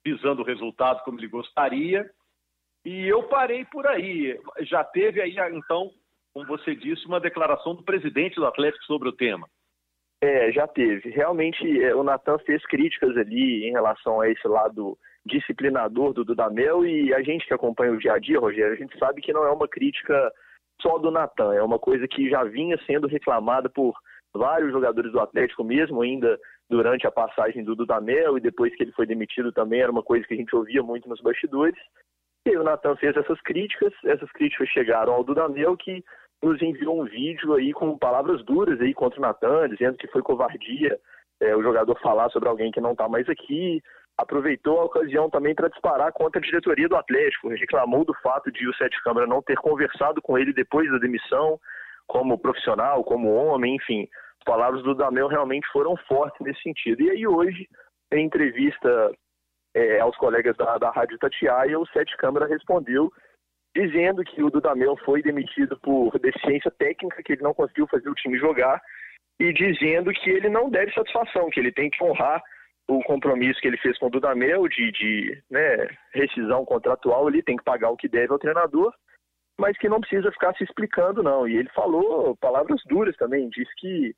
visando 0.05 0.41
o 0.41 0.45
resultado 0.45 1.03
como 1.03 1.19
ele 1.19 1.27
gostaria. 1.27 2.09
E 2.85 3.05
eu 3.05 3.23
parei 3.23 3.65
por 3.65 3.85
aí. 3.85 4.39
Já 4.61 4.83
teve 4.83 5.21
aí, 5.21 5.35
então, 5.51 5.91
como 6.33 6.47
você 6.47 6.75
disse, 6.75 7.05
uma 7.05 7.19
declaração 7.19 7.75
do 7.75 7.83
presidente 7.83 8.35
do 8.35 8.45
Atlético 8.45 8.85
sobre 8.85 9.09
o 9.09 9.13
tema. 9.13 9.47
É, 10.21 10.51
já 10.51 10.67
teve. 10.67 11.09
Realmente, 11.09 11.83
é, 11.83 11.93
o 11.93 12.03
Natan 12.03 12.39
fez 12.39 12.65
críticas 12.65 13.15
ali 13.17 13.67
em 13.67 13.71
relação 13.71 14.21
a 14.21 14.29
esse 14.29 14.47
lado 14.47 14.97
disciplinador 15.25 16.13
do 16.13 16.23
Dudamel 16.23 16.85
e 16.85 17.13
a 17.13 17.21
gente 17.21 17.45
que 17.45 17.53
acompanha 17.53 17.91
o 17.91 17.99
dia 17.99 18.13
a 18.13 18.19
dia, 18.19 18.39
Rogério, 18.39 18.73
a 18.73 18.77
gente 18.77 18.97
sabe 18.97 19.21
que 19.21 19.33
não 19.33 19.43
é 19.43 19.51
uma 19.51 19.67
crítica 19.67 20.31
só 20.81 20.97
do 20.97 21.11
Natan, 21.11 21.53
é 21.53 21.61
uma 21.61 21.79
coisa 21.79 22.07
que 22.07 22.29
já 22.29 22.43
vinha 22.43 22.77
sendo 22.85 23.07
reclamada 23.07 23.69
por 23.69 23.93
vários 24.33 24.71
jogadores 24.71 25.11
do 25.11 25.19
Atlético 25.19 25.63
mesmo, 25.63 26.01
ainda 26.01 26.39
durante 26.69 27.07
a 27.07 27.11
passagem 27.11 27.63
do 27.63 27.75
Dudamel 27.75 28.37
e 28.37 28.41
depois 28.41 28.75
que 28.75 28.83
ele 28.83 28.91
foi 28.91 29.05
demitido 29.05 29.51
também, 29.51 29.81
era 29.81 29.91
uma 29.91 30.03
coisa 30.03 30.25
que 30.27 30.33
a 30.33 30.37
gente 30.37 30.55
ouvia 30.55 30.83
muito 30.83 31.07
nos 31.09 31.21
bastidores. 31.21 31.77
E 32.45 32.55
o 32.55 32.63
Natan 32.63 32.95
fez 32.97 33.15
essas 33.15 33.41
críticas, 33.41 33.93
essas 34.05 34.31
críticas 34.31 34.69
chegaram 34.69 35.13
ao 35.13 35.23
Dudamel 35.23 35.75
que 35.75 36.03
nos 36.41 36.61
enviou 36.61 37.01
um 37.01 37.05
vídeo 37.05 37.53
aí 37.53 37.73
com 37.73 37.97
palavras 37.97 38.43
duras 38.45 38.79
aí 38.79 38.93
contra 38.93 39.19
o 39.19 39.21
Natan, 39.21 39.69
dizendo 39.69 39.97
que 39.97 40.07
foi 40.07 40.21
covardia 40.21 40.99
é, 41.41 41.55
o 41.55 41.63
jogador 41.63 41.99
falar 41.99 42.29
sobre 42.29 42.47
alguém 42.47 42.71
que 42.71 42.81
não 42.81 42.91
está 42.91 43.07
mais 43.09 43.27
aqui. 43.27 43.81
Aproveitou 44.17 44.79
a 44.79 44.85
ocasião 44.85 45.29
também 45.29 45.53
para 45.53 45.69
disparar 45.69 46.11
contra 46.11 46.39
a 46.39 46.43
diretoria 46.43 46.89
do 46.89 46.95
Atlético, 46.95 47.49
reclamou 47.49 48.03
do 48.03 48.15
fato 48.15 48.51
de 48.51 48.67
o 48.67 48.73
Sete 48.75 49.01
Câmara 49.03 49.27
não 49.27 49.43
ter 49.43 49.57
conversado 49.57 50.21
com 50.21 50.37
ele 50.37 50.51
depois 50.53 50.89
da 50.91 50.97
demissão, 50.97 51.59
como 52.07 52.39
profissional, 52.39 53.03
como 53.03 53.33
homem, 53.33 53.75
enfim. 53.75 54.07
As 54.39 54.43
palavras 54.43 54.81
do 54.81 54.95
Damel 54.95 55.27
realmente 55.27 55.67
foram 55.71 55.95
fortes 56.07 56.39
nesse 56.41 56.61
sentido. 56.63 57.01
E 57.01 57.11
aí 57.11 57.27
hoje, 57.27 57.67
em 58.11 58.25
entrevista 58.25 59.11
é, 59.75 59.99
aos 59.99 60.17
colegas 60.17 60.57
da, 60.57 60.77
da 60.79 60.89
Rádio 60.89 61.19
Tatiaia, 61.19 61.79
o 61.79 61.85
Sete 61.87 62.17
Câmara 62.17 62.47
respondeu 62.47 63.11
dizendo 63.75 64.23
que 64.23 64.41
o 64.41 64.49
Dudamel 64.49 64.97
foi 65.05 65.21
demitido 65.21 65.77
por 65.79 66.17
deficiência 66.17 66.71
técnica, 66.71 67.21
que 67.21 67.33
ele 67.33 67.43
não 67.43 67.53
conseguiu 67.53 67.85
fazer 67.87 68.09
o 68.09 68.15
time 68.15 68.39
jogar, 68.39 68.81
e 69.39 69.53
dizendo 69.53 70.11
que 70.11 70.31
ele 70.31 70.49
não 70.49 70.67
deve 70.67 70.91
satisfação, 70.93 71.49
que 71.51 71.59
ele 71.59 71.71
tem 71.71 71.87
que 71.91 72.03
honrar 72.03 72.41
o 72.87 73.03
compromisso 73.03 73.59
que 73.59 73.67
ele 73.67 73.77
fez 73.77 73.97
com 73.97 74.07
o 74.07 74.09
Dudamel 74.09 74.67
de, 74.67 74.91
de 74.91 75.43
né, 75.49 75.87
rescisão 76.13 76.63
contratual, 76.65 77.27
ele 77.27 77.43
tem 77.43 77.57
que 77.57 77.63
pagar 77.63 77.89
o 77.89 77.97
que 77.97 78.07
deve 78.07 78.31
ao 78.31 78.39
treinador, 78.39 78.93
mas 79.59 79.77
que 79.77 79.89
não 79.89 79.99
precisa 79.99 80.31
ficar 80.31 80.55
se 80.55 80.63
explicando, 80.63 81.21
não. 81.21 81.47
E 81.47 81.57
ele 81.57 81.69
falou 81.69 82.37
palavras 82.37 82.81
duras 82.85 83.15
também, 83.17 83.49
disse 83.49 83.71
que 83.77 84.15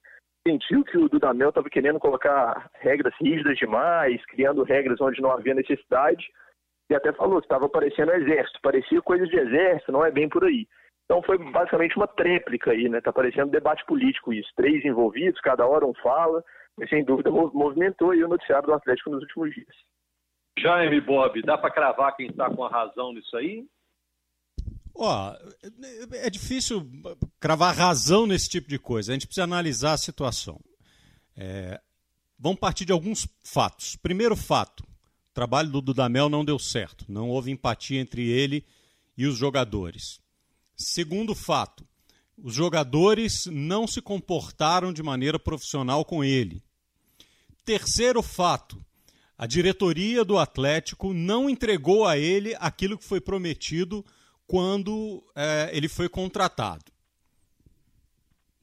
sentiu 0.48 0.84
que 0.84 0.98
o 0.98 1.10
Dudamel 1.10 1.50
estava 1.50 1.70
querendo 1.70 2.00
colocar 2.00 2.70
regras 2.76 3.14
rígidas 3.20 3.58
demais, 3.58 4.24
criando 4.26 4.64
regras 4.64 5.02
onde 5.02 5.22
não 5.22 5.32
havia 5.32 5.54
necessidade, 5.54 6.26
e 6.90 6.96
até 6.96 7.12
falou 7.14 7.40
que 7.40 7.46
estava 7.46 7.70
parecendo 7.70 8.12
exército, 8.12 8.60
parecia 8.62 9.02
coisa 9.02 9.26
de 9.26 9.38
exército, 9.38 9.92
não 9.92 10.06
é 10.06 10.12
bem 10.12 10.28
por 10.28 10.44
aí. 10.44 10.68
Então 11.06 11.24
foi 11.24 11.38
basicamente 11.38 11.98
uma 11.98 12.08
tréplica 12.08 12.72
aí, 12.72 12.88
né? 12.88 13.02
Tá 13.02 13.12
parecendo 13.12 13.52
debate 13.52 13.84
político 13.86 14.32
isso. 14.32 14.50
Três 14.56 14.86
envolvidos, 14.86 15.42
cada 15.42 15.66
hora 15.66 15.86
um 15.86 15.94
fala, 15.96 16.44
sem 16.88 17.04
dúvida 17.04 17.32
movimentou 17.32 18.12
aí 18.12 18.24
o 18.24 18.28
noticiário 18.28 18.68
do 18.68 18.74
Atlético 18.74 19.10
nos 19.10 19.22
últimos 19.22 19.54
dias. 19.54 19.76
Jaime 20.58 21.00
Bob, 21.02 21.42
dá 21.42 21.58
para 21.58 21.72
cravar 21.72 22.16
quem 22.16 22.28
está 22.28 22.50
com 22.50 22.64
a 22.64 22.70
razão 22.70 23.14
nisso 23.14 23.36
aí? 23.38 23.66
Ó, 24.96 25.34
é 26.14 26.30
difícil 26.30 26.86
cravar 27.40 27.76
razão 27.76 28.28
nesse 28.28 28.50
tipo 28.50 28.68
de 28.68 28.78
coisa. 28.78 29.12
A 29.12 29.14
gente 29.14 29.28
precisa 29.28 29.46
analisar 29.46 29.94
a 29.94 29.98
situação. 29.98 30.60
É, 31.38 31.80
vamos 32.38 32.60
partir 32.60 32.84
de 32.84 32.92
alguns 32.92 33.28
fatos. 33.42 33.96
Primeiro 33.96 34.36
fato: 34.36 34.82
o 34.82 35.34
trabalho 35.34 35.70
do 35.70 35.82
Dudamel 35.82 36.28
não 36.28 36.44
deu 36.44 36.60
certo. 36.60 37.06
Não 37.08 37.30
houve 37.30 37.50
empatia 37.50 38.02
entre 38.02 38.30
ele 38.30 38.66
e 39.18 39.26
os 39.26 39.38
jogadores. 39.38 40.20
Segundo 40.76 41.34
fato: 41.34 41.88
os 42.38 42.54
jogadores 42.54 43.46
não 43.46 43.88
se 43.88 44.02
comportaram 44.02 44.92
de 44.92 45.02
maneira 45.02 45.40
profissional 45.40 46.04
com 46.04 46.24
ele. 46.24 46.62
Terceiro 47.70 48.24
fato: 48.24 48.84
a 49.38 49.46
diretoria 49.46 50.26
do 50.26 50.40
Atlético 50.40 51.14
não 51.14 51.48
entregou 51.48 52.04
a 52.04 52.18
ele 52.18 52.56
aquilo 52.60 52.98
que 52.98 53.04
foi 53.04 53.22
prometido 53.22 54.04
quando 54.48 55.24
é, 55.36 55.70
ele 55.72 55.88
foi 55.88 56.10
contratado. 56.10 56.92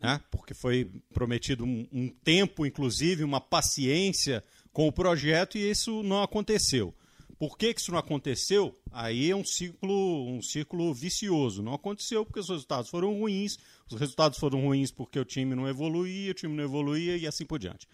Né? 0.00 0.20
Porque 0.29 0.55
foi 0.55 0.91
prometido 1.14 1.64
um, 1.64 1.87
um 1.93 2.08
tempo, 2.08 2.67
inclusive, 2.67 3.23
uma 3.23 3.41
paciência 3.41 4.43
com 4.73 4.88
o 4.88 4.93
projeto 4.93 5.56
e 5.56 5.70
isso 5.70 6.03
não 6.03 6.20
aconteceu. 6.20 6.93
Por 7.38 7.56
que, 7.56 7.73
que 7.73 7.81
isso 7.81 7.93
não 7.93 7.99
aconteceu? 8.00 8.76
Aí 8.91 9.31
é 9.31 9.37
um 9.37 9.44
ciclo, 9.44 10.26
um 10.29 10.43
ciclo 10.43 10.93
vicioso. 10.93 11.62
Não 11.62 11.75
aconteceu 11.75 12.26
porque 12.26 12.41
os 12.41 12.49
resultados 12.49 12.91
foram 12.91 13.17
ruins, 13.17 13.56
os 13.88 14.00
resultados 14.00 14.37
foram 14.37 14.62
ruins 14.62 14.91
porque 14.91 15.20
o 15.20 15.25
time 15.25 15.55
não 15.55 15.69
evoluía, 15.69 16.32
o 16.32 16.35
time 16.35 16.56
não 16.56 16.64
evoluía 16.64 17.17
e 17.17 17.25
assim 17.25 17.47
por 17.47 17.61
diante. 17.61 17.87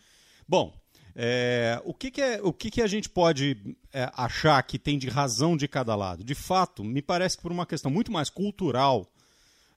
Bom, 0.48 0.74
é, 1.14 1.80
o 1.84 1.92
que, 1.92 2.10
que, 2.10 2.20
é, 2.20 2.40
o 2.42 2.52
que, 2.52 2.70
que 2.70 2.82
a 2.82 2.86
gente 2.86 3.08
pode 3.08 3.76
é, 3.92 4.10
achar 4.14 4.62
que 4.62 4.78
tem 4.78 4.98
de 4.98 5.08
razão 5.08 5.56
de 5.56 5.68
cada 5.68 5.94
lado? 5.94 6.24
De 6.24 6.34
fato, 6.34 6.82
me 6.82 7.02
parece 7.02 7.36
que 7.36 7.42
por 7.42 7.52
uma 7.52 7.66
questão 7.66 7.90
muito 7.90 8.10
mais 8.10 8.30
cultural, 8.30 9.06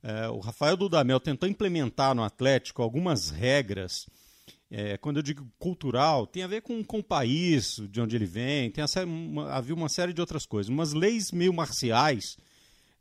é, 0.01 0.29
o 0.29 0.39
Rafael 0.39 0.77
Dudamel 0.77 1.19
tentou 1.19 1.47
implementar 1.49 2.15
no 2.15 2.23
Atlético 2.23 2.81
algumas 2.81 3.29
regras. 3.29 4.07
É, 4.71 4.97
quando 4.97 5.17
eu 5.17 5.23
digo 5.23 5.45
cultural, 5.59 6.25
tem 6.25 6.43
a 6.43 6.47
ver 6.47 6.61
com, 6.61 6.83
com 6.83 6.99
o 6.99 7.03
país 7.03 7.79
de 7.89 8.01
onde 8.01 8.15
ele 8.15 8.25
vem, 8.25 8.71
tem 8.71 8.83
uma, 9.05 9.51
havia 9.51 9.75
uma 9.75 9.89
série 9.89 10.13
de 10.13 10.21
outras 10.21 10.45
coisas, 10.45 10.69
umas 10.69 10.91
leis 10.91 11.31
meio 11.31 11.53
marciais, 11.53 12.37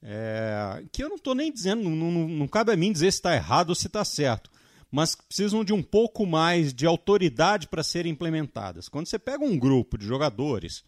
é, 0.03 0.85
que 0.93 1.03
eu 1.03 1.09
não 1.09 1.17
estou 1.17 1.35
nem 1.35 1.51
dizendo, 1.51 1.89
não, 1.89 2.11
não, 2.11 2.29
não 2.29 2.49
cabe 2.49 2.71
a 2.73 2.77
mim 2.77 2.93
dizer 2.93 3.11
se 3.11 3.19
está 3.19 3.35
errado 3.35 3.71
ou 3.71 3.75
se 3.75 3.87
está 3.87 4.05
certo 4.05 4.51
mas 4.95 5.17
precisam 5.17 5.65
de 5.65 5.73
um 5.73 5.83
pouco 5.83 6.25
mais 6.25 6.73
de 6.73 6.87
autoridade 6.87 7.67
para 7.67 7.83
serem 7.83 8.13
implementadas. 8.13 8.89
Quando 8.89 9.09
você 9.09 9.19
pega 9.19 9.45
um 9.45 9.59
grupo 9.59 9.99
de 9.99 10.07
jogadores 10.07 10.85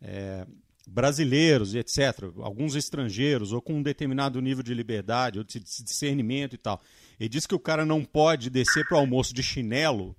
é, 0.00 0.46
brasileiros 0.88 1.74
etc., 1.74 2.30
alguns 2.40 2.74
estrangeiros, 2.74 3.52
ou 3.52 3.60
com 3.60 3.74
um 3.74 3.82
determinado 3.82 4.40
nível 4.40 4.62
de 4.62 4.72
liberdade, 4.72 5.38
ou 5.38 5.44
de 5.44 5.60
discernimento 5.60 6.54
e 6.54 6.56
tal, 6.56 6.80
e 7.20 7.28
diz 7.28 7.46
que 7.46 7.54
o 7.54 7.58
cara 7.58 7.84
não 7.84 8.02
pode 8.02 8.48
descer 8.48 8.88
para 8.88 8.96
o 8.96 9.00
almoço 9.00 9.34
de 9.34 9.42
chinelo, 9.42 10.16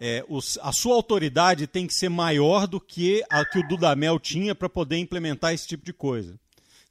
é, 0.00 0.24
os, 0.26 0.58
a 0.62 0.72
sua 0.72 0.94
autoridade 0.94 1.66
tem 1.66 1.86
que 1.86 1.92
ser 1.92 2.08
maior 2.08 2.66
do 2.66 2.80
que 2.80 3.22
a 3.28 3.44
que 3.44 3.58
o 3.58 3.68
Dudamel 3.68 4.18
tinha 4.18 4.54
para 4.54 4.70
poder 4.70 4.96
implementar 4.96 5.52
esse 5.52 5.68
tipo 5.68 5.84
de 5.84 5.92
coisa. 5.92 6.40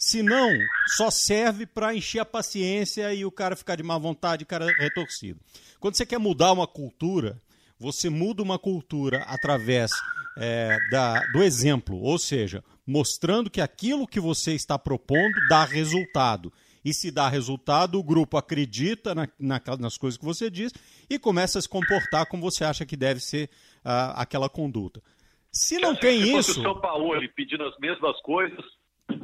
Se 0.09 0.23
não, 0.23 0.57
só 0.95 1.11
serve 1.11 1.65
para 1.65 1.93
encher 1.93 2.19
a 2.19 2.25
paciência 2.25 3.13
e 3.13 3.25
o 3.25 3.31
cara 3.31 3.57
ficar 3.57 3.75
de 3.75 3.83
má 3.83 3.97
vontade, 3.97 4.45
cara 4.45 4.65
retorcido. 4.79 5.37
Quando 5.81 5.97
você 5.97 6.05
quer 6.05 6.17
mudar 6.17 6.53
uma 6.53 6.65
cultura, 6.65 7.41
você 7.77 8.09
muda 8.09 8.41
uma 8.41 8.57
cultura 8.57 9.23
através 9.23 9.91
é, 10.37 10.77
da, 10.89 11.19
do 11.33 11.43
exemplo, 11.43 11.99
ou 12.01 12.17
seja, 12.17 12.63
mostrando 12.87 13.49
que 13.49 13.59
aquilo 13.59 14.07
que 14.07 14.17
você 14.17 14.53
está 14.53 14.79
propondo 14.79 15.45
dá 15.49 15.65
resultado. 15.65 16.53
E 16.85 16.93
se 16.93 17.11
dá 17.11 17.27
resultado, 17.27 17.99
o 17.99 18.03
grupo 18.03 18.37
acredita 18.37 19.13
na, 19.13 19.27
na, 19.37 19.61
nas 19.77 19.97
coisas 19.97 20.17
que 20.17 20.23
você 20.23 20.49
diz 20.49 20.71
e 21.09 21.19
começa 21.19 21.59
a 21.59 21.61
se 21.61 21.67
comportar 21.67 22.27
como 22.27 22.49
você 22.49 22.63
acha 22.63 22.85
que 22.85 22.95
deve 22.95 23.19
ser 23.19 23.49
uh, 23.83 24.15
aquela 24.15 24.47
conduta. 24.47 25.03
Se 25.51 25.77
não 25.79 25.93
tem 25.93 26.21
se 26.21 26.33
isso. 26.33 26.61
O 26.61 26.63
São 26.63 26.79
Paulo 26.79 27.09
pedindo 27.35 27.65
as 27.65 27.77
mesmas 27.77 28.17
coisas, 28.21 28.63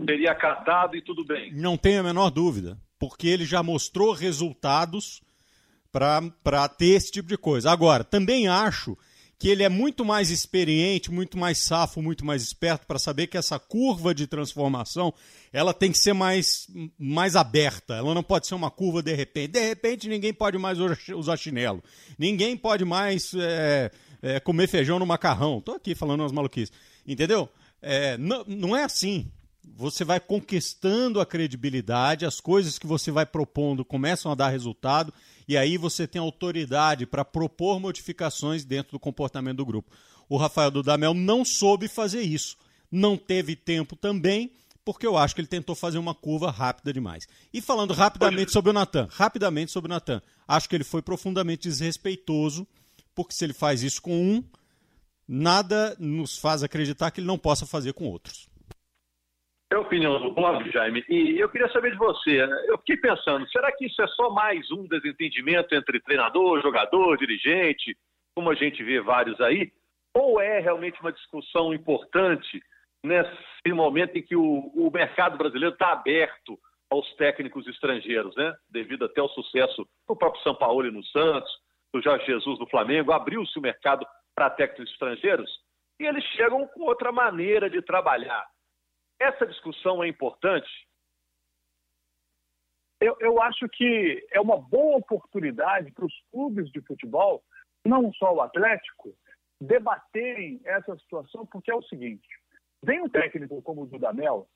teria 0.05 0.31
acatado 0.31 0.95
e 0.95 1.01
tudo 1.01 1.25
bem. 1.25 1.53
Não 1.53 1.77
tenho 1.77 1.99
a 1.99 2.03
menor 2.03 2.29
dúvida, 2.29 2.77
porque 2.99 3.27
ele 3.27 3.45
já 3.45 3.61
mostrou 3.61 4.13
resultados 4.13 5.21
para 5.91 6.67
ter 6.69 6.87
esse 6.87 7.11
tipo 7.11 7.27
de 7.27 7.37
coisa. 7.37 7.71
Agora, 7.71 8.03
também 8.03 8.47
acho 8.47 8.97
que 9.37 9.49
ele 9.49 9.61
é 9.61 9.67
muito 9.67 10.05
mais 10.05 10.29
experiente, 10.29 11.11
muito 11.11 11.37
mais 11.37 11.57
safo, 11.65 12.01
muito 12.01 12.25
mais 12.25 12.41
esperto 12.41 12.87
para 12.87 12.97
saber 12.97 13.27
que 13.27 13.37
essa 13.37 13.59
curva 13.59 14.15
de 14.15 14.25
transformação 14.25 15.13
ela 15.51 15.73
tem 15.73 15.91
que 15.91 15.97
ser 15.97 16.13
mais, 16.13 16.67
mais 16.97 17.35
aberta. 17.35 17.95
Ela 17.95 18.13
não 18.13 18.23
pode 18.23 18.47
ser 18.47 18.55
uma 18.55 18.71
curva 18.71 19.03
de 19.03 19.13
repente. 19.13 19.51
De 19.51 19.59
repente 19.59 20.07
ninguém 20.07 20.33
pode 20.33 20.57
mais 20.57 20.79
usar 21.13 21.35
chinelo. 21.35 21.83
Ninguém 22.17 22.55
pode 22.55 22.85
mais 22.85 23.33
é, 23.33 23.91
é, 24.21 24.39
comer 24.39 24.67
feijão 24.67 24.97
no 24.97 25.05
macarrão. 25.05 25.57
Estou 25.57 25.75
aqui 25.75 25.93
falando 25.93 26.21
umas 26.21 26.31
maluquices. 26.31 26.71
Entendeu? 27.05 27.49
É, 27.81 28.17
não, 28.17 28.45
não 28.47 28.77
é 28.77 28.85
assim. 28.85 29.29
Você 29.75 30.03
vai 30.03 30.20
conquistando 30.20 31.20
a 31.20 31.25
credibilidade, 31.25 32.25
as 32.25 32.39
coisas 32.39 32.77
que 32.77 32.86
você 32.86 33.12
vai 33.12 33.25
propondo 33.25 33.86
começam 33.86 34.32
a 34.32 34.36
dar 34.36 34.50
resultado 34.50 35.13
e 35.48 35.58
aí 35.58 35.77
você 35.77 36.05
tem 36.05 36.22
autoridade 36.22 37.05
para 37.05 37.25
propor 37.25 37.79
modificações 37.79 38.65
dentro 38.65 38.93
do 38.93 39.00
comportamento 39.00 39.58
do 39.58 39.65
grupo. 39.65 39.91
O 40.29 40.38
Rafael 40.38 40.72
Dudamel 40.72 41.13
não 41.13 41.43
soube 41.46 41.88
fazer 41.88 42.22
isso. 42.22 42.58
Não 42.91 43.17
teve 43.17 43.55
tempo 43.55 43.96
também, 43.96 44.51
porque 44.86 45.08
eu 45.08 45.17
acho 45.17 45.34
que 45.34 45.41
ele 45.41 45.48
tentou 45.48 45.75
fazer 45.75 45.98
uma 45.98 46.13
curva 46.13 46.51
rápida 46.51 46.93
demais. 46.93 47.25
E 47.53 47.62
falando 47.62 47.93
rapidamente 47.93 48.51
sobre 48.51 48.70
o 48.70 48.74
Natan, 48.74 49.08
rapidamente 49.10 49.72
sobre 49.72 49.89
o 49.91 49.93
Natan, 49.93 50.22
acho 50.48 50.70
que 50.70 50.75
ele 50.75 50.84
foi 50.84 51.01
profundamente 51.01 51.67
desrespeitoso, 51.67 52.67
porque 53.15 53.34
se 53.34 53.43
ele 53.43 53.53
faz 53.53 53.82
isso 53.82 54.01
com 54.01 54.13
um, 54.15 54.43
nada 55.27 55.96
nos 56.00 56.38
faz 56.38 56.63
acreditar 56.63 57.12
que 57.12 57.20
ele 57.20 57.27
não 57.27 57.38
possa 57.38 57.65
fazer 57.65 57.93
com 57.93 58.05
outros. 58.05 58.48
É 59.73 59.75
a 59.75 59.79
opinião 59.79 60.21
do 60.21 60.35
Clóvis, 60.35 60.71
Jaime. 60.71 61.03
E 61.09 61.39
eu 61.39 61.49
queria 61.49 61.67
saber 61.69 61.93
de 61.93 61.97
você. 61.97 62.43
Eu 62.67 62.77
fiquei 62.77 62.95
pensando, 62.95 63.49
será 63.49 63.71
que 63.71 63.87
isso 63.87 63.99
é 64.03 64.07
só 64.09 64.29
mais 64.29 64.69
um 64.69 64.87
desentendimento 64.87 65.73
entre 65.73 65.99
treinador, 65.99 66.61
jogador, 66.61 67.17
dirigente, 67.17 67.97
como 68.35 68.51
a 68.51 68.53
gente 68.53 68.83
vê 68.83 69.01
vários 69.01 69.41
aí? 69.41 69.71
Ou 70.13 70.39
é 70.39 70.59
realmente 70.59 71.01
uma 71.01 71.11
discussão 71.11 71.73
importante 71.73 72.61
nesse 73.03 73.73
momento 73.73 74.15
em 74.15 74.21
que 74.21 74.35
o, 74.35 74.71
o 74.75 74.91
mercado 74.93 75.39
brasileiro 75.39 75.73
está 75.73 75.91
aberto 75.91 76.55
aos 76.87 77.11
técnicos 77.15 77.65
estrangeiros, 77.65 78.35
né? 78.35 78.53
Devido 78.69 79.05
até 79.05 79.21
ao 79.21 79.29
sucesso 79.29 79.87
do 80.07 80.15
próprio 80.15 80.43
São 80.43 80.53
Paulo 80.53 80.85
e 80.85 80.91
no 80.91 81.03
Santos, 81.05 81.51
do 81.91 81.99
Jorge 81.99 82.27
Jesus 82.27 82.59
no 82.59 82.69
Flamengo, 82.69 83.11
abriu-se 83.11 83.57
o 83.57 83.61
mercado 83.61 84.05
para 84.35 84.51
técnicos 84.51 84.91
estrangeiros 84.91 85.49
e 85.99 86.05
eles 86.05 86.23
chegam 86.35 86.67
com 86.67 86.83
outra 86.83 87.11
maneira 87.11 87.71
de 87.71 87.81
trabalhar 87.81 88.52
essa 89.20 89.46
discussão 89.46 90.03
é 90.03 90.08
importante? 90.08 90.70
Eu, 93.00 93.17
eu 93.20 93.41
acho 93.41 93.67
que 93.70 94.25
é 94.32 94.39
uma 94.39 94.58
boa 94.58 94.98
oportunidade 94.98 95.91
para 95.91 96.05
os 96.05 96.13
clubes 96.32 96.72
de 96.72 96.82
futebol, 96.82 97.43
não 97.86 98.13
só 98.13 98.34
o 98.34 98.41
Atlético, 98.41 99.13
debaterem 99.60 100.62
essa 100.63 100.96
situação, 100.98 101.46
porque 101.46 101.72
é 101.72 101.75
o 101.75 101.84
seguinte: 101.84 102.27
vem 102.84 103.01
um 103.01 103.10
técnico 103.10 103.62
como 103.62 103.84
o 103.84 103.88
Dudamel, 103.88 104.48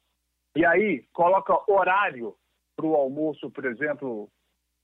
e 0.56 0.66
aí 0.66 1.06
coloca 1.14 1.54
horário 1.72 2.36
para 2.76 2.86
o 2.86 2.96
almoço, 2.96 3.52
por 3.52 3.66
exemplo, 3.66 4.30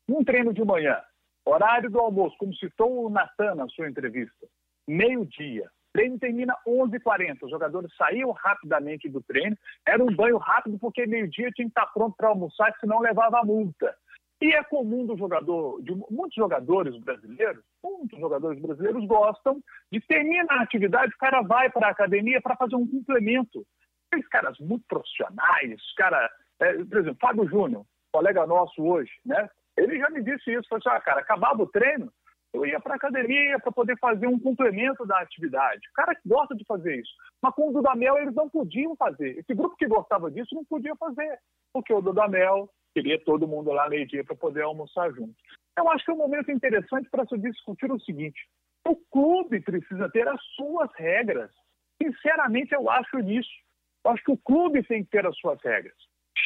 um 0.10 0.24
treino 0.24 0.54
de 0.54 0.64
manhã, 0.64 1.02
horário 1.46 1.90
do 1.90 2.00
almoço, 2.00 2.36
como 2.38 2.54
citou 2.56 3.06
o 3.06 3.10
Natan 3.10 3.56
na 3.56 3.68
sua 3.70 3.90
entrevista, 3.90 4.48
meio-dia 4.88 5.70
treino 5.94 6.20
termina 6.20 6.56
11h40. 6.68 7.38
Os 7.44 7.52
jogadores 7.52 7.96
saíam 7.96 8.32
rapidamente 8.32 9.08
do 9.08 9.22
treino. 9.22 9.56
Era 9.88 10.04
um 10.04 10.14
banho 10.14 10.38
rápido 10.38 10.78
porque 10.80 11.06
meio-dia 11.06 11.52
tinha 11.52 11.68
que 11.68 11.70
estar 11.70 11.86
pronto 11.94 12.16
para 12.18 12.30
almoçar, 12.30 12.74
senão 12.80 13.00
levava 13.00 13.40
a 13.40 13.46
multa. 13.46 13.96
E 14.42 14.52
é 14.52 14.64
comum 14.64 15.06
do 15.06 15.18
jogador, 15.18 15.82
de 15.82 15.96
muitos 16.12 16.36
jogadores 16.36 16.98
brasileiros, 16.98 17.64
muitos 17.82 18.20
jogadores 18.20 18.62
brasileiros 18.62 19.06
gostam 19.06 19.62
de 19.90 20.02
terminar 20.02 20.60
a 20.60 20.64
atividade, 20.64 21.14
o 21.16 21.18
cara 21.18 21.42
vai 21.42 21.70
para 21.70 21.88
a 21.88 21.92
academia 21.92 22.42
para 22.42 22.58
fazer 22.58 22.76
um 22.76 22.86
complemento. 22.86 23.66
Aqueles 24.12 24.28
caras 24.28 24.60
muito 24.60 24.84
profissionais, 24.86 25.82
cara, 25.96 26.30
é, 26.60 26.74
por 26.74 26.98
exemplo, 26.98 27.18
Fábio 27.22 27.48
Júnior, 27.48 27.86
colega 28.12 28.46
nosso 28.46 28.84
hoje, 28.84 29.12
né? 29.26 29.50
Ele 29.78 29.98
já 29.98 30.10
me 30.10 30.22
disse 30.22 30.52
isso, 30.52 30.68
falou 30.68 30.82
assim, 30.86 30.98
ah, 30.98 31.02
cara, 31.02 31.22
acabava 31.22 31.64
o 31.64 31.68
treino, 31.68 32.12
eu 32.54 32.66
ia 32.66 32.80
para 32.80 32.94
a 32.94 32.96
academia 32.98 33.60
para 33.60 33.72
poder 33.72 33.98
fazer 33.98 34.28
um 34.28 34.40
complemento 34.40 35.06
da 35.06 35.20
atividade. 35.20 35.82
O 35.90 35.94
cara 35.94 36.14
que 36.14 36.28
gosta 36.28 36.56
de 36.56 36.64
fazer 36.66 37.00
isso. 37.00 37.12
Mas 37.42 37.54
com 37.56 37.70
o 37.70 37.74
Dudamel 37.74 38.18
eles 38.18 38.36
não 38.36 38.48
podiam 38.48 38.96
fazer. 38.96 39.40
Esse 39.40 39.56
grupo 39.56 39.76
que 39.76 39.88
gostava 39.88 40.30
disso 40.30 40.54
não 40.54 40.64
podia 40.64 40.96
fazer, 40.96 41.40
porque 41.74 41.92
o 41.92 42.02
Dudamel 42.02 42.70
queria 42.94 43.20
todo 43.24 43.48
mundo 43.48 43.72
lá 43.72 43.90
meio-dia 43.90 44.24
para 44.24 44.36
poder 44.36 44.62
almoçar 44.62 45.12
junto. 45.12 45.34
Eu 45.76 45.90
acho 45.90 46.06
que 46.06 46.12
é 46.12 46.14
um 46.14 46.18
momento 46.18 46.52
interessante 46.52 47.10
para 47.10 47.26
se 47.26 47.38
discutir 47.40 47.92
o 47.92 48.00
seguinte: 48.00 48.40
o 48.88 48.96
clube 49.12 49.60
precisa 49.62 50.10
ter 50.10 50.28
as 50.28 50.42
suas 50.56 50.92
regras. 50.96 51.52
Sinceramente, 52.02 52.74
eu 52.74 52.90
acho 52.90 53.18
nisso. 53.18 53.50
Eu 54.06 54.12
acho 54.12 54.24
que 54.24 54.32
o 54.32 54.38
clube 54.38 54.84
tem 54.84 55.04
que 55.04 55.10
ter 55.10 55.26
as 55.26 55.36
suas 55.38 55.60
regras. 55.64 55.96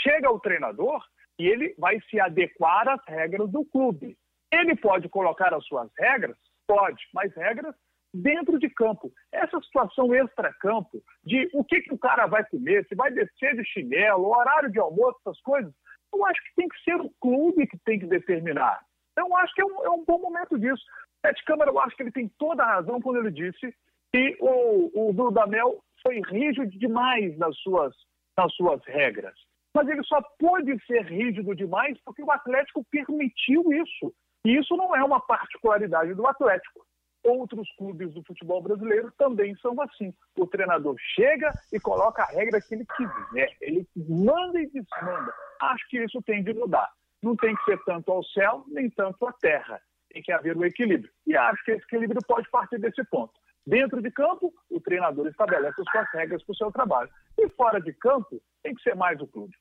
Chega 0.04 0.32
o 0.32 0.40
treinador 0.40 1.04
e 1.40 1.48
ele 1.48 1.76
vai 1.78 2.00
se 2.10 2.20
adequar 2.20 2.88
às 2.88 3.04
regras 3.08 3.50
do 3.50 3.66
clube. 3.66 4.18
Ele 4.51 4.75
pode 4.75 5.10
colocar 5.10 5.54
as 5.54 5.66
suas 5.66 5.89
regras? 5.98 6.38
Pode, 6.68 7.01
mas 7.13 7.34
regras 7.36 7.75
dentro 8.13 8.58
de 8.60 8.70
campo. 8.70 9.12
Essa 9.32 9.60
situação 9.62 10.13
extra-campo, 10.13 11.01
de 11.24 11.50
o 11.54 11.63
que, 11.63 11.82
que 11.82 11.94
o 11.94 11.98
cara 11.98 12.25
vai 12.25 12.46
comer, 12.46 12.86
se 12.88 12.96
vai 12.96 13.12
descer 13.12 13.56
de 13.56 13.66
chinelo, 13.66 14.30
horário 14.30 14.72
de 14.72 14.80
almoço, 14.80 15.18
essas 15.22 15.39
coisas, 15.42 15.74
eu 16.13 16.25
acho 16.25 16.42
que 16.44 16.56
tem 16.56 16.68
que 16.68 16.84
ser 16.84 16.96
o 16.96 17.12
clube 17.22 17.68
que 17.68 17.77
tem 17.80 18.00
que 18.00 18.08
determinar. 18.08 18.82
Então, 19.12 19.36
acho 19.38 19.54
que 19.54 19.62
é 19.62 19.66
um, 19.66 19.86
é 19.86 19.89
um 19.89 20.06
bom 20.06 20.20
momento 20.20 20.58
disso. 20.58 20.84
Sete 21.25 21.44
Câmara, 21.46 21.72
eu 21.72 21.80
acho 21.80 21.96
que 21.96 22.04
ele 22.04 22.12
tem 22.12 22.32
toda 22.38 22.63
a 22.63 22.75
razão 22.75 23.01
quando 23.01 23.18
ele 23.18 23.32
disse 23.32 23.74
que 24.13 24.38
o, 24.39 25.10
o 25.10 25.13
Dudamel 25.13 25.84
foi 26.01 26.22
rígido 26.30 26.70
demais 26.77 27.38
nas 27.38 27.58
suas, 27.58 27.94
nas 28.38 28.54
suas 28.54 28.82
regras. 28.86 29.34
Mas 29.75 29.88
ele 29.89 30.04
só 30.04 30.22
pôde 30.39 30.77
ser 30.86 31.04
rígido 31.06 31.56
demais 31.56 31.98
porque 32.06 32.24
o 32.24 32.32
Atlético 32.32 32.86
permitiu 32.89 33.63
isso. 33.74 34.13
E 34.48 34.56
isso 34.56 34.77
não 34.77 34.96
é 34.96 35.04
uma 35.04 35.20
particularidade 35.20 36.13
do 36.13 36.25
Atlético. 36.25 36.88
Outros 37.22 37.70
clubes 37.75 38.13
do 38.13 38.24
futebol 38.24 38.62
brasileiro 38.62 39.12
também 39.18 39.54
são 39.58 39.75
assim. 39.82 40.13
O 40.39 40.48
treinador 40.48 40.96
chega 41.16 41.51
e 41.74 41.77
coloca 41.82 42.24
a 42.24 42.27
regra 42.27 42.62
que 42.62 42.74
ele 42.74 42.86
quiser. 42.96 43.58
Ele 43.60 43.86
manda 43.98 44.58
e 44.58 44.68
desmanda. 44.68 45.34
Acho 45.60 45.89
que 45.89 46.01
isso 46.01 46.22
tem 46.22 46.42
de 46.46 46.54
mudar. 46.54 46.89
Não 47.22 47.36
tem 47.36 47.54
que 47.58 47.63
ser 47.66 47.84
tanto 47.84 48.10
ao 48.10 48.24
céu, 48.24 48.63
nem 48.70 48.89
tanto 48.89 49.27
à 49.27 49.34
terra. 49.34 49.82
Tem 50.13 50.22
que 50.22 50.32
haver 50.32 50.56
o 50.56 50.62
um 50.62 50.63
equilíbrio. 50.63 51.12
E 51.25 51.36
acho 51.36 51.62
que 51.66 51.72
esse 51.72 51.84
equilíbrio 51.84 52.22
pode 52.25 52.50
partir 52.50 52.80
desse 52.80 53.04
ponto. 53.10 53.34
Dentro 53.66 54.01
de 54.01 54.10
campo, 54.10 54.54
o 54.70 54.80
treinador 54.80 55.27
estabelece 55.27 55.82
as 55.82 55.92
suas 55.92 56.10
regras 56.13 56.42
para 56.42 56.54
o 56.54 56.56
seu 56.56 56.72
trabalho. 56.72 57.10
E 57.38 57.50
fora 57.50 57.82
de 57.82 57.92
campo, 57.92 58.42
tem 58.63 58.74
que 58.74 58.82
ser 58.82 58.96
mais 58.96 59.20
o 59.20 59.27
clube. 59.27 59.54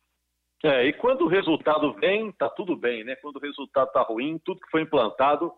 É, 0.64 0.86
e 0.86 0.92
quando 0.94 1.22
o 1.22 1.28
resultado 1.28 1.92
vem, 1.94 2.32
tá 2.32 2.48
tudo 2.48 2.76
bem, 2.76 3.04
né? 3.04 3.14
Quando 3.16 3.36
o 3.36 3.40
resultado 3.40 3.90
tá 3.92 4.02
ruim, 4.02 4.40
tudo 4.44 4.60
que 4.60 4.70
foi 4.70 4.82
implantado 4.82 5.52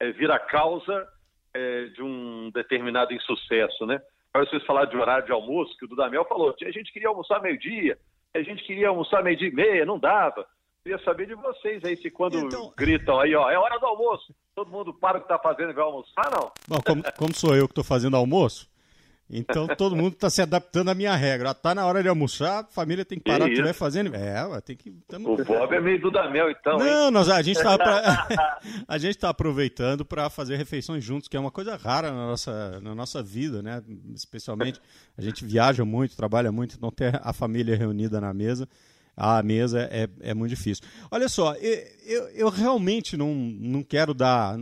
é, 0.00 0.12
vira 0.12 0.38
causa 0.38 1.06
é, 1.52 1.86
de 1.86 2.02
um 2.02 2.50
determinado 2.52 3.12
insucesso, 3.12 3.86
né? 3.86 4.00
Para 4.32 4.44
vocês 4.44 4.64
falar 4.64 4.86
de 4.86 4.96
horário 4.96 5.26
de 5.26 5.32
almoço, 5.32 5.76
que 5.78 5.84
o 5.84 5.88
Dudamel 5.88 6.24
falou, 6.24 6.54
a 6.60 6.70
gente 6.70 6.92
queria 6.92 7.08
almoçar 7.08 7.40
meio-dia, 7.40 7.98
a 8.34 8.42
gente 8.42 8.64
queria 8.64 8.88
almoçar 8.88 9.22
meio-dia 9.22 9.48
e 9.48 9.54
meia, 9.54 9.86
não 9.86 9.98
dava. 9.98 10.46
Queria 10.82 10.98
saber 11.04 11.26
de 11.26 11.34
vocês 11.34 11.82
aí, 11.84 11.96
se 11.96 12.10
quando 12.10 12.38
então... 12.38 12.72
gritam 12.76 13.18
aí, 13.18 13.34
ó, 13.34 13.48
é 13.48 13.56
hora 13.56 13.78
do 13.78 13.86
almoço, 13.86 14.34
todo 14.54 14.70
mundo 14.70 14.92
para 14.92 15.18
o 15.18 15.20
que 15.20 15.26
está 15.26 15.38
fazendo 15.38 15.70
e 15.70 15.72
vai 15.72 15.84
almoçar, 15.84 16.30
não? 16.30 16.52
Bom, 16.68 16.80
como, 16.84 17.02
como 17.16 17.34
sou 17.34 17.56
eu 17.56 17.66
que 17.66 17.72
estou 17.72 17.84
fazendo 17.84 18.16
almoço, 18.16 18.68
então 19.36 19.66
todo 19.66 19.96
mundo 19.96 20.12
está 20.12 20.30
se 20.30 20.40
adaptando 20.40 20.90
à 20.90 20.94
minha 20.94 21.14
regra. 21.16 21.50
Está 21.50 21.74
na 21.74 21.84
hora 21.84 22.00
de 22.00 22.08
almoçar, 22.08 22.60
a 22.60 22.64
família 22.64 23.04
tem 23.04 23.18
que 23.18 23.24
parar 23.24 23.44
o 23.44 23.46
que 23.46 23.54
estiver 23.54 23.72
fazendo. 23.72 24.14
É, 24.14 24.60
tem 24.60 24.76
que. 24.76 24.92
Tamo... 25.08 25.34
O 25.34 25.44
Bob 25.44 25.74
é 25.74 25.80
meio 25.80 26.00
Dudamel, 26.00 26.50
então. 26.50 26.78
Não, 26.78 27.10
nós, 27.10 27.28
a 27.28 27.42
gente 27.42 27.56
está 27.56 27.76
pra... 27.76 28.28
a 28.86 28.98
gente 28.98 29.18
tá 29.18 29.28
aproveitando 29.30 30.04
para 30.04 30.30
fazer 30.30 30.56
refeições 30.56 31.02
juntos, 31.02 31.28
que 31.28 31.36
é 31.36 31.40
uma 31.40 31.50
coisa 31.50 31.76
rara 31.76 32.12
na 32.12 32.26
nossa, 32.28 32.80
na 32.80 32.94
nossa 32.94 33.22
vida, 33.22 33.60
né? 33.60 33.82
Especialmente 34.14 34.80
a 35.18 35.22
gente 35.22 35.44
viaja 35.44 35.84
muito, 35.84 36.16
trabalha 36.16 36.52
muito, 36.52 36.76
então 36.76 36.90
ter 36.92 37.20
a 37.22 37.32
família 37.32 37.76
reunida 37.76 38.20
na 38.20 38.32
mesa. 38.32 38.68
A 39.16 39.42
mesa 39.42 39.88
é, 39.92 40.08
é 40.20 40.34
muito 40.34 40.50
difícil. 40.50 40.84
Olha 41.10 41.28
só, 41.28 41.54
eu, 41.54 41.86
eu, 42.04 42.28
eu 42.30 42.48
realmente 42.48 43.16
não, 43.16 43.34
não 43.34 43.82
quero 43.82 44.14
dar. 44.14 44.58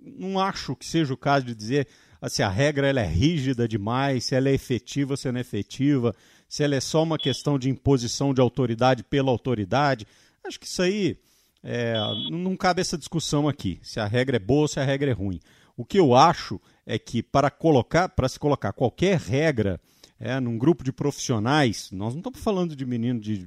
Não 0.00 0.38
acho 0.38 0.74
que 0.74 0.86
seja 0.86 1.12
o 1.12 1.18
caso 1.18 1.46
de 1.46 1.54
dizer 1.54 1.86
se 2.26 2.42
a 2.42 2.48
regra 2.48 2.88
ela 2.88 3.00
é 3.00 3.06
rígida 3.06 3.68
demais, 3.68 4.24
se 4.24 4.34
ela 4.34 4.48
é 4.48 4.54
efetiva, 4.54 5.16
se 5.16 5.30
não 5.30 5.38
é 5.38 5.42
efetiva, 5.42 6.14
se 6.48 6.64
ela 6.64 6.74
é 6.74 6.80
só 6.80 7.02
uma 7.02 7.18
questão 7.18 7.58
de 7.58 7.68
imposição 7.68 8.34
de 8.34 8.40
autoridade 8.40 9.04
pela 9.04 9.30
autoridade. 9.30 10.06
Acho 10.44 10.58
que 10.58 10.66
isso 10.66 10.82
aí 10.82 11.18
é, 11.62 11.94
não 12.30 12.56
cabe 12.56 12.80
essa 12.80 12.98
discussão 12.98 13.48
aqui, 13.48 13.78
se 13.82 14.00
a 14.00 14.06
regra 14.06 14.36
é 14.36 14.40
boa 14.40 14.62
ou 14.62 14.68
se 14.68 14.80
a 14.80 14.84
regra 14.84 15.10
é 15.10 15.14
ruim. 15.14 15.40
O 15.76 15.84
que 15.84 15.98
eu 15.98 16.14
acho 16.14 16.60
é 16.84 16.98
que 16.98 17.22
para 17.22 17.50
colocar, 17.50 18.08
para 18.08 18.28
se 18.28 18.38
colocar 18.38 18.72
qualquer 18.72 19.18
regra 19.18 19.80
é, 20.18 20.40
num 20.40 20.58
grupo 20.58 20.82
de 20.82 20.90
profissionais, 20.90 21.90
nós 21.92 22.14
não 22.14 22.20
estamos 22.20 22.40
falando 22.40 22.74
de 22.74 22.84
menino 22.84 23.20
de, 23.20 23.38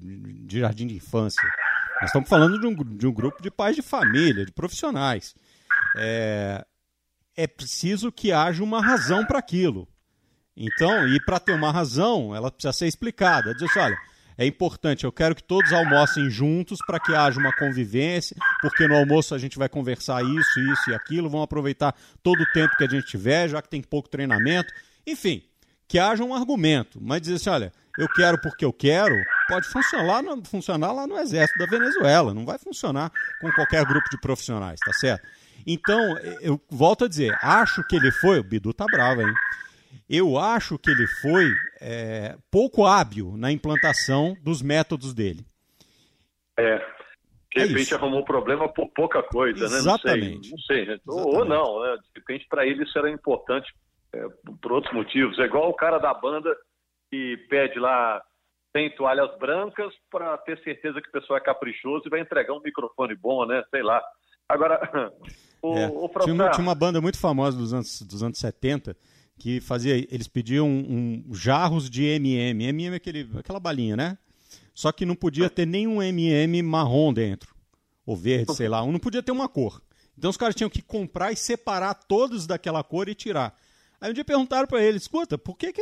de 0.46 0.60
jardim 0.60 0.88
de 0.88 0.96
infância, 0.96 1.44
nós 2.00 2.10
estamos 2.10 2.30
falando 2.30 2.60
de 2.60 2.66
um, 2.66 2.76
de 2.76 3.06
um 3.06 3.14
grupo 3.14 3.42
de 3.42 3.52
pais 3.52 3.76
de 3.76 3.82
família, 3.82 4.46
de 4.46 4.52
profissionais. 4.52 5.36
É, 5.98 6.66
é 7.36 7.48
preciso 7.48 8.12
que 8.12 8.32
haja 8.32 8.64
uma 8.64 8.82
razão 8.82 9.26
para 9.26 9.40
aquilo. 9.40 9.88
Então, 10.56 11.08
e 11.08 11.20
para 11.24 11.40
ter 11.40 11.54
uma 11.54 11.72
razão, 11.72 12.36
ela 12.36 12.52
precisa 12.52 12.74
ser 12.74 12.88
explicada. 12.88 13.54
Diz 13.54 13.64
assim, 13.64 13.80
olha, 13.80 13.98
é 14.38 14.46
importante, 14.46 15.04
eu 15.04 15.12
quero 15.12 15.36
que 15.36 15.44
todos 15.44 15.72
almocem 15.72 16.30
juntos 16.30 16.80
para 16.86 17.00
que 17.00 17.14
haja 17.14 17.40
uma 17.40 17.56
convivência, 17.56 18.36
porque 18.62 18.88
no 18.88 18.96
almoço 18.96 19.36
a 19.36 19.38
gente 19.38 19.58
vai 19.58 19.70
conversar 19.70 20.24
isso, 20.24 20.60
isso 20.60 20.90
e 20.90 20.94
aquilo, 20.94 21.30
vamos 21.30 21.44
aproveitar 21.44 21.96
todo 22.24 22.42
o 22.42 22.52
tempo 22.52 22.76
que 22.76 22.84
a 22.84 22.90
gente 22.90 23.08
tiver, 23.08 23.50
já 23.50 23.62
que 23.62 23.70
tem 23.70 23.82
pouco 23.82 24.10
treinamento. 24.10 24.74
Enfim, 25.06 25.44
que 25.88 26.00
haja 26.00 26.24
um 26.24 26.34
argumento, 26.34 27.00
mas 27.02 27.22
dizer 27.22 27.36
assim, 27.36 27.50
olha, 27.50 27.74
eu 27.98 28.08
quero 28.10 28.40
porque 28.42 28.64
eu 28.64 28.72
quero, 28.72 29.16
pode 29.48 29.68
funcionar, 29.68 30.24
funcionar 30.46 30.92
lá 30.92 31.06
no 31.06 31.18
exército 31.20 31.60
da 31.60 31.66
Venezuela, 31.66 32.34
não 32.34 32.46
vai 32.46 32.58
funcionar 32.58 33.12
com 33.42 33.52
qualquer 33.52 33.86
grupo 33.86 34.10
de 34.10 34.20
profissionais, 34.20 34.80
tá 34.80 34.94
certo? 34.94 35.28
Então, 35.66 36.18
eu 36.42 36.60
volto 36.70 37.06
a 37.06 37.08
dizer, 37.08 37.38
acho 37.42 37.86
que 37.88 37.96
ele 37.96 38.12
foi, 38.12 38.40
o 38.40 38.44
Bidu 38.44 38.74
tá 38.74 38.86
bravo, 38.86 39.22
hein? 39.22 39.34
Eu 40.10 40.38
acho 40.38 40.78
que 40.78 40.90
ele 40.90 41.08
foi 41.22 41.50
é, 41.80 42.36
pouco 42.50 42.86
hábil 42.86 43.36
na 43.38 43.52
implantação 43.52 44.36
dos 44.42 44.62
métodos 44.62 45.14
dele. 45.14 45.46
É. 46.58 46.78
De 47.54 47.62
é 47.62 47.66
repente 47.66 47.82
isso. 47.82 47.96
arrumou 47.96 48.24
problema 48.24 48.68
por 48.68 48.90
pouca 48.90 49.22
coisa, 49.24 49.66
Exatamente. 49.66 50.20
né? 50.20 50.32
Não 50.32 50.40
sei. 50.40 50.52
Não 50.52 50.58
sei. 50.60 50.82
Exatamente. 50.82 51.36
Ou, 51.36 51.46
não, 51.46 51.82
né? 51.82 51.98
De 51.98 52.20
repente, 52.20 52.46
para 52.50 52.66
ele 52.66 52.84
isso 52.84 52.98
era 52.98 53.10
importante 53.10 53.74
é, 54.14 54.26
por 54.62 54.72
outros 54.72 54.94
motivos. 54.94 55.38
É 55.40 55.44
igual 55.44 55.70
o 55.70 55.74
cara 55.74 55.98
da 55.98 56.14
banda 56.14 56.56
que 57.10 57.38
pede 57.50 57.80
lá 57.80 58.22
tem 58.74 58.90
toalhas 58.96 59.38
brancas 59.38 59.94
para 60.10 60.38
ter 60.40 60.58
certeza 60.64 61.02
que 61.02 61.10
o 61.10 61.12
pessoal 61.12 61.38
é 61.38 61.42
caprichoso 61.42 62.04
e 62.06 62.10
vai 62.10 62.22
entregar 62.22 62.54
um 62.54 62.62
microfone 62.62 63.16
bom, 63.16 63.46
né? 63.46 63.64
Sei 63.70 63.84
lá. 63.84 64.02
Agora, 64.48 64.80
o, 65.62 65.78
é. 65.78 65.88
o 65.88 66.10
tinha, 66.24 66.34
uma, 66.34 66.50
tinha, 66.50 66.64
uma, 66.64 66.76
banda 66.76 67.00
muito 67.00 67.18
famosa 67.18 67.58
dos 67.58 67.74
anos, 67.74 68.02
dos 68.02 68.24
anos 68.24 68.38
70 68.38 68.96
que 69.38 69.60
fazia. 69.60 69.96
Eles 69.96 70.28
pediam 70.28 70.68
um, 70.68 71.24
jarros 71.32 71.90
de 71.90 72.04
MM. 72.04 72.66
MM 72.66 72.94
é 72.94 72.96
aquele, 72.96 73.30
aquela 73.38 73.60
balinha, 73.60 73.96
né? 73.96 74.18
Só 74.74 74.92
que 74.92 75.06
não 75.06 75.16
podia 75.16 75.50
ter 75.50 75.66
nenhum 75.66 76.02
MM 76.02 76.62
marrom 76.64 77.14
dentro. 77.14 77.54
Ou 78.06 78.16
verde, 78.16 78.54
sei 78.56 78.68
lá. 78.68 78.86
Não 78.86 79.00
podia 79.00 79.22
ter 79.22 79.32
uma 79.32 79.48
cor. 79.48 79.82
Então 80.18 80.30
os 80.30 80.38
caras 80.38 80.56
tinham 80.56 80.70
que 80.70 80.82
comprar 80.82 81.32
e 81.32 81.36
separar 81.36 81.94
todos 81.94 82.46
daquela 82.48 82.84
cor 82.84 83.08
e 83.10 83.16
tirar. 83.16 83.56
Aí 84.00 84.10
um 84.10 84.14
dia 84.14 84.26
perguntaram 84.26 84.68
para 84.68 84.82
ele, 84.82 84.98
escuta, 84.98 85.38
por 85.38 85.56
que, 85.56 85.72
que 85.72 85.82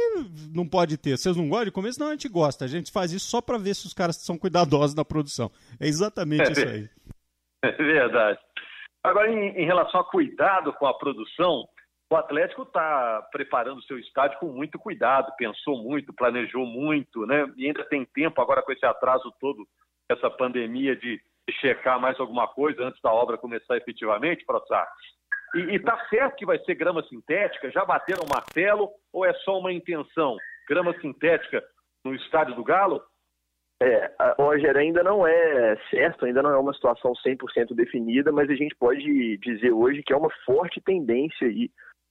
não 0.54 0.68
pode 0.68 0.98
ter? 0.98 1.18
Vocês 1.18 1.38
não 1.38 1.48
gostam 1.48 1.66
de 1.66 1.72
comer? 1.72 1.92
Não, 1.98 2.08
a 2.08 2.12
gente 2.12 2.28
gosta. 2.28 2.66
A 2.66 2.68
gente 2.68 2.92
faz 2.92 3.14
isso 3.14 3.28
só 3.28 3.40
para 3.40 3.58
ver 3.58 3.74
se 3.76 3.86
os 3.86 3.94
caras 3.94 4.18
são 4.18 4.38
cuidadosos 4.38 4.94
na 4.94 5.06
produção. 5.06 5.50
É 5.80 5.88
exatamente 5.88 6.50
é, 6.50 6.52
isso 6.52 6.68
aí. 6.68 6.90
É 7.62 7.74
verdade. 7.74 8.40
Agora, 9.04 9.32
em, 9.32 9.50
em, 9.50 9.66
relação 9.66 10.02
a 10.02 10.04
cuidado 10.04 10.74
com 10.74 10.86
a 10.86 10.94
produção, 10.94 11.66
o 12.12 12.16
Atlético 12.16 12.64
está 12.64 13.22
preparando 13.32 13.78
o 13.78 13.84
seu 13.84 13.98
estádio 13.98 14.40
com 14.40 14.48
muito 14.48 14.78
cuidado, 14.78 15.32
pensou 15.38 15.82
muito, 15.82 16.14
planejou 16.14 16.66
muito, 16.66 17.26
né? 17.26 17.52
E 17.56 17.68
ainda 17.68 17.84
tem 17.86 18.04
tempo 18.06 18.42
agora 18.42 18.62
com 18.62 18.72
esse 18.72 18.86
atraso 18.86 19.34
todo, 19.40 19.66
essa 20.10 20.30
pandemia 20.30 20.96
de 20.96 21.22
checar 21.62 22.00
mais 22.00 22.20
alguma 22.20 22.48
coisa 22.48 22.84
antes 22.84 23.02
da 23.02 23.12
obra 23.12 23.38
começar 23.38 23.78
efetivamente, 23.78 24.46
Prossar. 24.46 24.88
E 25.56 25.76
está 25.76 25.98
certo 26.10 26.36
que 26.36 26.46
vai 26.46 26.60
ser 26.60 26.76
grama 26.76 27.02
sintética? 27.04 27.72
Já 27.72 27.84
bateram 27.84 28.24
o 28.24 28.30
martelo 28.30 28.90
ou 29.12 29.26
é 29.26 29.34
só 29.34 29.58
uma 29.58 29.74
intenção? 29.74 30.38
Grama 30.68 30.94
sintética 31.00 31.64
no 32.06 32.14
estádio 32.14 32.56
do 32.56 32.64
Galo? 32.64 33.02
É, 33.82 34.12
Roger, 34.38 34.76
ainda 34.76 35.02
não 35.02 35.26
é 35.26 35.78
certo, 35.90 36.26
ainda 36.26 36.44
não 36.44 36.52
é 36.52 36.58
uma 36.58 36.74
situação 36.74 37.14
100% 37.26 37.74
definida, 37.74 38.32
mas 38.32 38.50
a 38.50 38.56
gente 38.56 38.76
pode 38.76 39.38
dizer 39.38 39.72
hoje 39.72 40.04
que 40.04 40.12
é 40.12 40.18
uma 40.18 40.30
forte 40.46 40.82
tendência 40.82 41.48
aí 41.48 41.70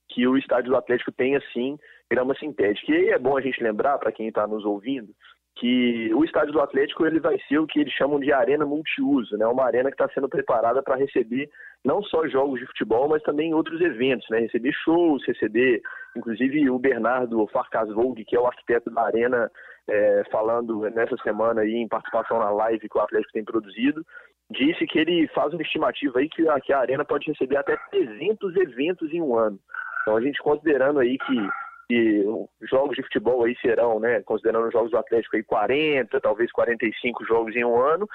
que 0.09 0.27
o 0.27 0.39
estádio 0.39 0.71
do 0.71 0.77
Atlético 0.77 1.13
tenha 1.13 1.41
sim 1.53 1.79
grama 2.11 2.35
sintética. 2.37 2.93
E 2.93 3.11
é 3.11 3.19
bom 3.19 3.37
a 3.37 3.41
gente 3.41 3.63
lembrar, 3.63 3.99
para 3.99 4.11
quem 4.11 4.29
está 4.29 4.47
nos 4.47 4.65
ouvindo, 4.65 5.13
que 5.59 6.11
o 6.15 6.25
estádio 6.25 6.53
do 6.53 6.61
Atlético 6.61 7.05
ele 7.05 7.21
vai 7.21 7.39
ser 7.49 7.59
o 7.59 7.66
que 7.66 7.81
eles 7.81 7.92
chamam 7.92 8.21
de 8.21 8.33
arena 8.33 8.64
multiuso, 8.64 9.37
né? 9.37 9.47
Uma 9.47 9.64
arena 9.64 9.90
que 9.90 9.95
está 9.95 10.09
sendo 10.14 10.29
preparada 10.29 10.83
para 10.83 10.97
receber 10.97 11.51
não 11.85 12.03
só 12.03 12.27
jogos 12.29 12.61
de 12.61 12.66
futebol, 12.66 13.09
mas 13.09 13.23
também 13.23 13.53
outros 13.53 13.81
eventos, 13.81 14.27
né? 14.31 14.38
Receber 14.38 14.73
shows, 14.85 15.25
receber, 15.27 15.83
inclusive 16.16 16.71
o 16.71 16.79
Bernardo 16.79 17.47
Farcasvold, 17.49 18.25
que 18.25 18.37
é 18.37 18.40
o 18.40 18.47
arquiteto 18.47 18.88
da 18.90 19.03
arena, 19.03 19.51
é, 19.88 20.22
falando 20.31 20.81
nessa 20.90 21.16
semana 21.18 21.62
aí 21.62 21.74
em 21.74 21.88
participação 21.88 22.38
na 22.38 22.51
live 22.51 22.88
que 22.88 22.98
o 22.98 23.01
Atlético 23.01 23.33
tem 23.33 23.44
produzido, 23.44 24.05
disse 24.51 24.87
que 24.87 24.98
ele 24.98 25.29
faz 25.29 25.53
uma 25.53 25.62
estimativa 25.62 26.18
aí 26.18 26.29
que 26.29 26.48
a, 26.48 26.61
que 26.61 26.72
a 26.72 26.79
arena 26.79 27.05
pode 27.05 27.27
receber 27.27 27.57
até 27.57 27.77
300 27.90 28.57
eventos 28.57 29.12
em 29.12 29.20
um 29.20 29.37
ano. 29.37 29.59
Então 30.03 30.16
a 30.16 30.20
gente 30.20 30.42
considerando 30.42 31.01
aí 31.01 31.18
que 31.18 31.48
que 31.88 32.22
jogos 32.70 32.96
de 32.96 33.03
futebol 33.03 33.44
aí 33.44 33.57
serão, 33.62 33.98
né, 33.98 34.20
considerando 34.20 34.66
os 34.66 34.72
jogos 34.72 34.90
do 34.90 34.98
Atlético 34.98 35.37
aí 35.37 35.42
40, 35.42 36.20
talvez 36.20 36.53
45 36.53 37.24
jogos 37.24 37.57
em 37.57 37.64
um 37.64 37.81
ano, 37.81 38.07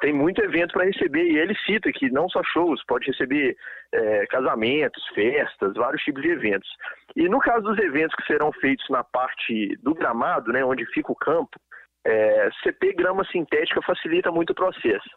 tem 0.00 0.12
muito 0.12 0.42
evento 0.42 0.72
para 0.72 0.84
receber 0.84 1.24
e 1.24 1.38
ele 1.38 1.54
cita 1.66 1.92
que 1.92 2.10
não 2.10 2.28
só 2.28 2.42
shows, 2.42 2.82
pode 2.86 3.06
receber 3.06 3.56
é, 3.92 4.26
casamentos, 4.26 5.06
festas, 5.14 5.74
vários 5.74 6.02
tipos 6.02 6.22
de 6.22 6.30
eventos. 6.30 6.68
E 7.14 7.28
no 7.28 7.38
caso 7.38 7.62
dos 7.62 7.78
eventos 7.78 8.14
que 8.16 8.26
serão 8.26 8.52
feitos 8.52 8.88
na 8.90 9.04
parte 9.04 9.76
do 9.82 9.94
gramado, 9.94 10.52
né, 10.52 10.64
onde 10.64 10.84
fica 10.86 11.12
o 11.12 11.16
campo, 11.16 11.58
é, 12.04 12.50
CP 12.62 12.94
grama 12.94 13.24
sintética 13.26 13.80
facilita 13.82 14.30
muito 14.32 14.50
o 14.50 14.54
processo 14.54 15.08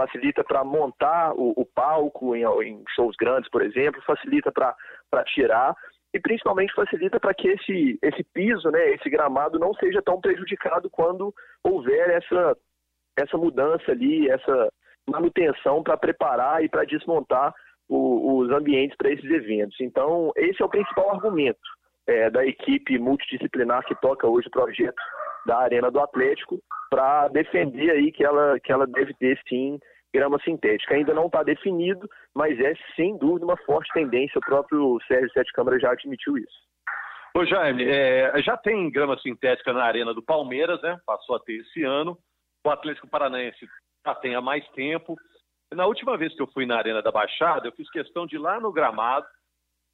facilita 0.00 0.42
para 0.42 0.64
montar 0.64 1.32
o, 1.34 1.52
o 1.56 1.66
palco 1.66 2.34
em, 2.34 2.44
em, 2.64 2.82
shows 2.94 3.14
grandes, 3.16 3.50
por 3.50 3.62
exemplo, 3.62 4.00
facilita 4.02 4.50
para 4.50 5.24
tirar 5.24 5.76
e 6.14 6.18
principalmente 6.18 6.74
facilita 6.74 7.20
para 7.20 7.34
que 7.34 7.48
esse, 7.48 7.98
esse 8.02 8.24
piso, 8.32 8.70
né, 8.70 8.94
esse 8.94 9.08
gramado 9.10 9.58
não 9.58 9.74
seja 9.74 10.02
tão 10.02 10.20
prejudicado 10.20 10.88
quando 10.90 11.34
houver 11.62 12.10
essa, 12.10 12.56
essa 13.16 13.36
mudança 13.36 13.90
ali, 13.90 14.28
essa 14.28 14.68
manutenção 15.08 15.82
para 15.82 15.96
preparar 15.96 16.62
e 16.64 16.68
para 16.68 16.84
desmontar 16.84 17.52
o, 17.88 18.38
os 18.38 18.50
ambientes 18.50 18.96
para 18.96 19.10
esses 19.10 19.28
eventos. 19.30 19.76
Então, 19.80 20.32
esse 20.36 20.62
é 20.62 20.64
o 20.64 20.70
principal 20.70 21.10
argumento 21.10 21.58
é, 22.06 22.30
da 22.30 22.44
equipe 22.46 22.98
multidisciplinar 22.98 23.84
que 23.84 24.00
toca 24.00 24.26
hoje 24.26 24.48
o 24.48 24.52
projeto 24.52 25.02
da 25.46 25.58
Arena 25.58 25.90
do 25.90 26.00
Atlético 26.00 26.60
para 26.88 27.28
defender 27.28 27.90
aí 27.90 28.12
que 28.12 28.24
ela, 28.24 28.58
que 28.60 28.72
ela 28.72 28.86
deve 28.86 29.14
ter 29.14 29.38
sim 29.48 29.78
grama 30.12 30.38
sintética. 30.42 30.94
Ainda 30.94 31.14
não 31.14 31.26
está 31.26 31.42
definido, 31.42 32.08
mas 32.34 32.58
é 32.58 32.74
sem 32.96 33.16
dúvida 33.16 33.44
uma 33.44 33.56
forte 33.58 33.92
tendência. 33.92 34.38
O 34.38 34.46
próprio 34.46 34.98
Sérgio 35.06 35.30
Sete 35.32 35.52
Câmara 35.52 35.78
já 35.78 35.92
admitiu 35.92 36.36
isso. 36.36 36.70
Ô 37.36 37.44
Jaime, 37.44 37.84
é, 37.84 38.42
já 38.42 38.56
tem 38.56 38.90
grama 38.90 39.16
sintética 39.18 39.72
na 39.72 39.84
Arena 39.84 40.12
do 40.12 40.22
Palmeiras, 40.22 40.82
né? 40.82 40.98
Passou 41.06 41.36
a 41.36 41.40
ter 41.40 41.60
esse 41.60 41.84
ano. 41.84 42.18
O 42.64 42.70
Atlético 42.70 43.08
Paranaense 43.08 43.66
já 44.06 44.14
tem 44.14 44.34
há 44.34 44.40
mais 44.40 44.66
tempo. 44.70 45.16
Na 45.72 45.86
última 45.86 46.16
vez 46.16 46.34
que 46.34 46.42
eu 46.42 46.46
fui 46.48 46.66
na 46.66 46.76
Arena 46.76 47.00
da 47.00 47.12
Baixada, 47.12 47.68
eu 47.68 47.72
fiz 47.72 47.88
questão 47.90 48.26
de 48.26 48.36
ir 48.36 48.38
lá 48.38 48.60
no 48.60 48.72
gramado, 48.72 49.26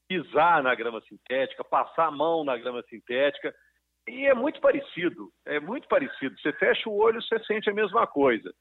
pisar 0.08 0.62
na 0.62 0.74
grama 0.74 1.00
sintética, 1.02 1.62
passar 1.64 2.06
a 2.06 2.10
mão 2.10 2.44
na 2.44 2.56
grama 2.56 2.82
sintética. 2.88 3.54
E 4.08 4.26
é 4.26 4.34
muito 4.34 4.60
parecido, 4.60 5.30
é 5.44 5.60
muito 5.60 5.88
parecido. 5.88 6.38
Você 6.38 6.52
fecha 6.54 6.88
o 6.88 6.96
olho, 6.96 7.20
você 7.20 7.38
sente 7.44 7.68
a 7.68 7.74
mesma 7.74 8.06
coisa. 8.06 8.52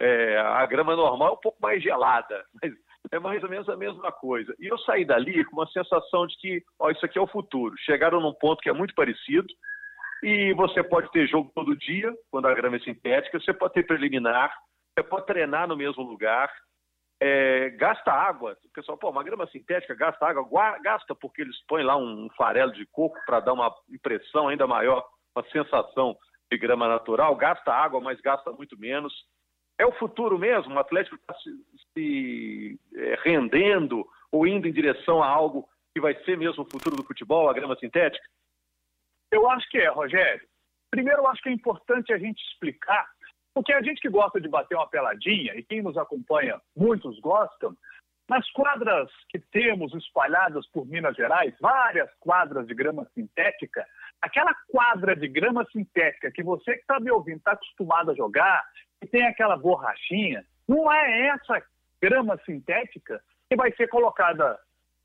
É, 0.00 0.38
a 0.38 0.64
grama 0.66 0.96
normal 0.96 1.28
é 1.28 1.32
um 1.32 1.40
pouco 1.40 1.58
mais 1.60 1.82
gelada, 1.82 2.44
mas 2.62 2.72
é 3.12 3.18
mais 3.18 3.42
ou 3.42 3.50
menos 3.50 3.68
a 3.68 3.76
mesma 3.76 4.12
coisa. 4.12 4.54
E 4.58 4.66
eu 4.66 4.78
saí 4.78 5.04
dali 5.04 5.44
com 5.44 5.56
uma 5.56 5.70
sensação 5.70 6.26
de 6.26 6.36
que, 6.38 6.62
ó, 6.78 6.90
isso 6.90 7.04
aqui 7.04 7.18
é 7.18 7.22
o 7.22 7.26
futuro. 7.26 7.74
Chegaram 7.78 8.20
num 8.20 8.32
ponto 8.32 8.60
que 8.60 8.68
é 8.68 8.72
muito 8.72 8.94
parecido, 8.94 9.46
e 10.22 10.52
você 10.54 10.82
pode 10.82 11.10
ter 11.10 11.26
jogo 11.26 11.50
todo 11.54 11.76
dia, 11.76 12.14
quando 12.30 12.46
a 12.46 12.54
grama 12.54 12.76
é 12.76 12.80
sintética, 12.80 13.40
você 13.40 13.52
pode 13.52 13.74
ter 13.74 13.86
preliminar, 13.86 14.54
você 14.94 15.02
pode 15.02 15.26
treinar 15.26 15.66
no 15.66 15.76
mesmo 15.76 16.02
lugar, 16.02 16.50
é, 17.20 17.70
gasta 17.70 18.10
água. 18.10 18.56
O 18.64 18.72
pessoal, 18.72 18.98
pô, 18.98 19.10
uma 19.10 19.22
grama 19.22 19.46
sintética 19.48 19.94
gasta 19.94 20.26
água, 20.26 20.78
gasta 20.78 21.14
porque 21.14 21.42
eles 21.42 21.56
põem 21.66 21.84
lá 21.84 21.96
um 21.96 22.28
farelo 22.36 22.72
de 22.72 22.86
coco 22.86 23.18
para 23.26 23.40
dar 23.40 23.52
uma 23.52 23.74
impressão 23.90 24.48
ainda 24.48 24.66
maior, 24.66 25.06
uma 25.36 25.44
sensação 25.50 26.16
de 26.50 26.58
grama 26.58 26.88
natural, 26.88 27.36
gasta 27.36 27.72
água, 27.72 28.00
mas 28.00 28.20
gasta 28.20 28.50
muito 28.52 28.78
menos. 28.78 29.12
É 29.78 29.86
o 29.86 29.92
futuro 29.92 30.38
mesmo? 30.38 30.74
O 30.74 30.78
Atlético 30.78 31.16
está 31.16 31.34
se, 31.34 31.50
se 31.92 32.80
é, 32.94 33.18
rendendo 33.22 34.06
ou 34.32 34.46
indo 34.46 34.66
em 34.66 34.72
direção 34.72 35.22
a 35.22 35.26
algo 35.26 35.68
que 35.94 36.00
vai 36.00 36.14
ser 36.24 36.36
mesmo 36.36 36.62
o 36.64 36.70
futuro 36.70 36.96
do 36.96 37.04
futebol, 37.04 37.48
a 37.48 37.52
grama 37.52 37.76
sintética? 37.76 38.24
Eu 39.30 39.48
acho 39.50 39.68
que 39.70 39.78
é, 39.78 39.88
Rogério. 39.88 40.46
Primeiro, 40.90 41.20
eu 41.20 41.28
acho 41.28 41.42
que 41.42 41.48
é 41.48 41.52
importante 41.52 42.12
a 42.12 42.18
gente 42.18 42.42
explicar, 42.42 43.06
porque 43.54 43.72
a 43.72 43.82
gente 43.82 44.00
que 44.00 44.08
gosta 44.08 44.40
de 44.40 44.48
bater 44.48 44.74
uma 44.74 44.88
peladinha, 44.88 45.54
e 45.54 45.62
quem 45.62 45.82
nos 45.82 45.96
acompanha, 45.96 46.60
muitos 46.76 47.18
gostam, 47.20 47.76
nas 48.28 48.48
quadras 48.52 49.10
que 49.28 49.38
temos 49.38 49.92
espalhadas 49.94 50.66
por 50.68 50.86
Minas 50.86 51.16
Gerais, 51.16 51.52
várias 51.60 52.08
quadras 52.20 52.66
de 52.66 52.74
grama 52.74 53.04
sintética, 53.12 53.84
aquela 54.22 54.54
quadra 54.68 55.16
de 55.16 55.26
grama 55.26 55.66
sintética 55.72 56.30
que 56.30 56.42
você 56.42 56.74
que 56.74 56.80
está 56.80 57.00
me 57.00 57.10
ouvindo 57.10 57.38
está 57.38 57.52
acostumado 57.52 58.12
a 58.12 58.14
jogar, 58.14 58.64
que 59.00 59.08
tem 59.08 59.26
aquela 59.26 59.56
borrachinha, 59.56 60.44
não 60.68 60.92
é 60.92 61.26
essa 61.26 61.60
grama 62.00 62.38
sintética 62.46 63.20
que 63.48 63.56
vai 63.56 63.72
ser 63.74 63.88
colocada 63.88 64.56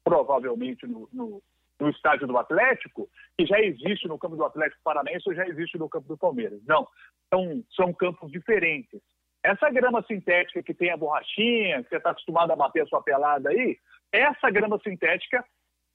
provavelmente 0.03 0.85
no, 0.85 1.09
no, 1.11 1.41
no, 1.79 1.89
estádio 1.89 2.27
do 2.27 2.37
Atlético, 2.37 3.09
que 3.37 3.45
já 3.45 3.59
existe 3.59 4.07
no 4.07 4.17
campo 4.17 4.35
do 4.35 4.45
Atlético 4.45 4.81
Paranaense 4.83 5.27
ou 5.27 5.35
já 5.35 5.47
existe 5.47 5.77
no 5.77 5.89
campo 5.89 6.07
do 6.07 6.17
Palmeiras. 6.17 6.59
Não, 6.65 6.87
são, 7.33 7.63
são 7.75 7.93
campos 7.93 8.31
diferentes. 8.31 9.01
Essa 9.43 9.69
grama 9.69 10.03
sintética 10.03 10.63
que 10.63 10.73
tem 10.73 10.91
a 10.91 10.97
borrachinha, 10.97 11.83
que 11.83 11.89
você 11.89 11.97
está 11.97 12.11
acostumado 12.11 12.51
a 12.51 12.55
bater 12.55 12.81
a 12.81 12.87
sua 12.87 13.01
pelada 13.01 13.49
aí, 13.49 13.77
essa 14.11 14.49
grama 14.49 14.79
sintética, 14.83 15.45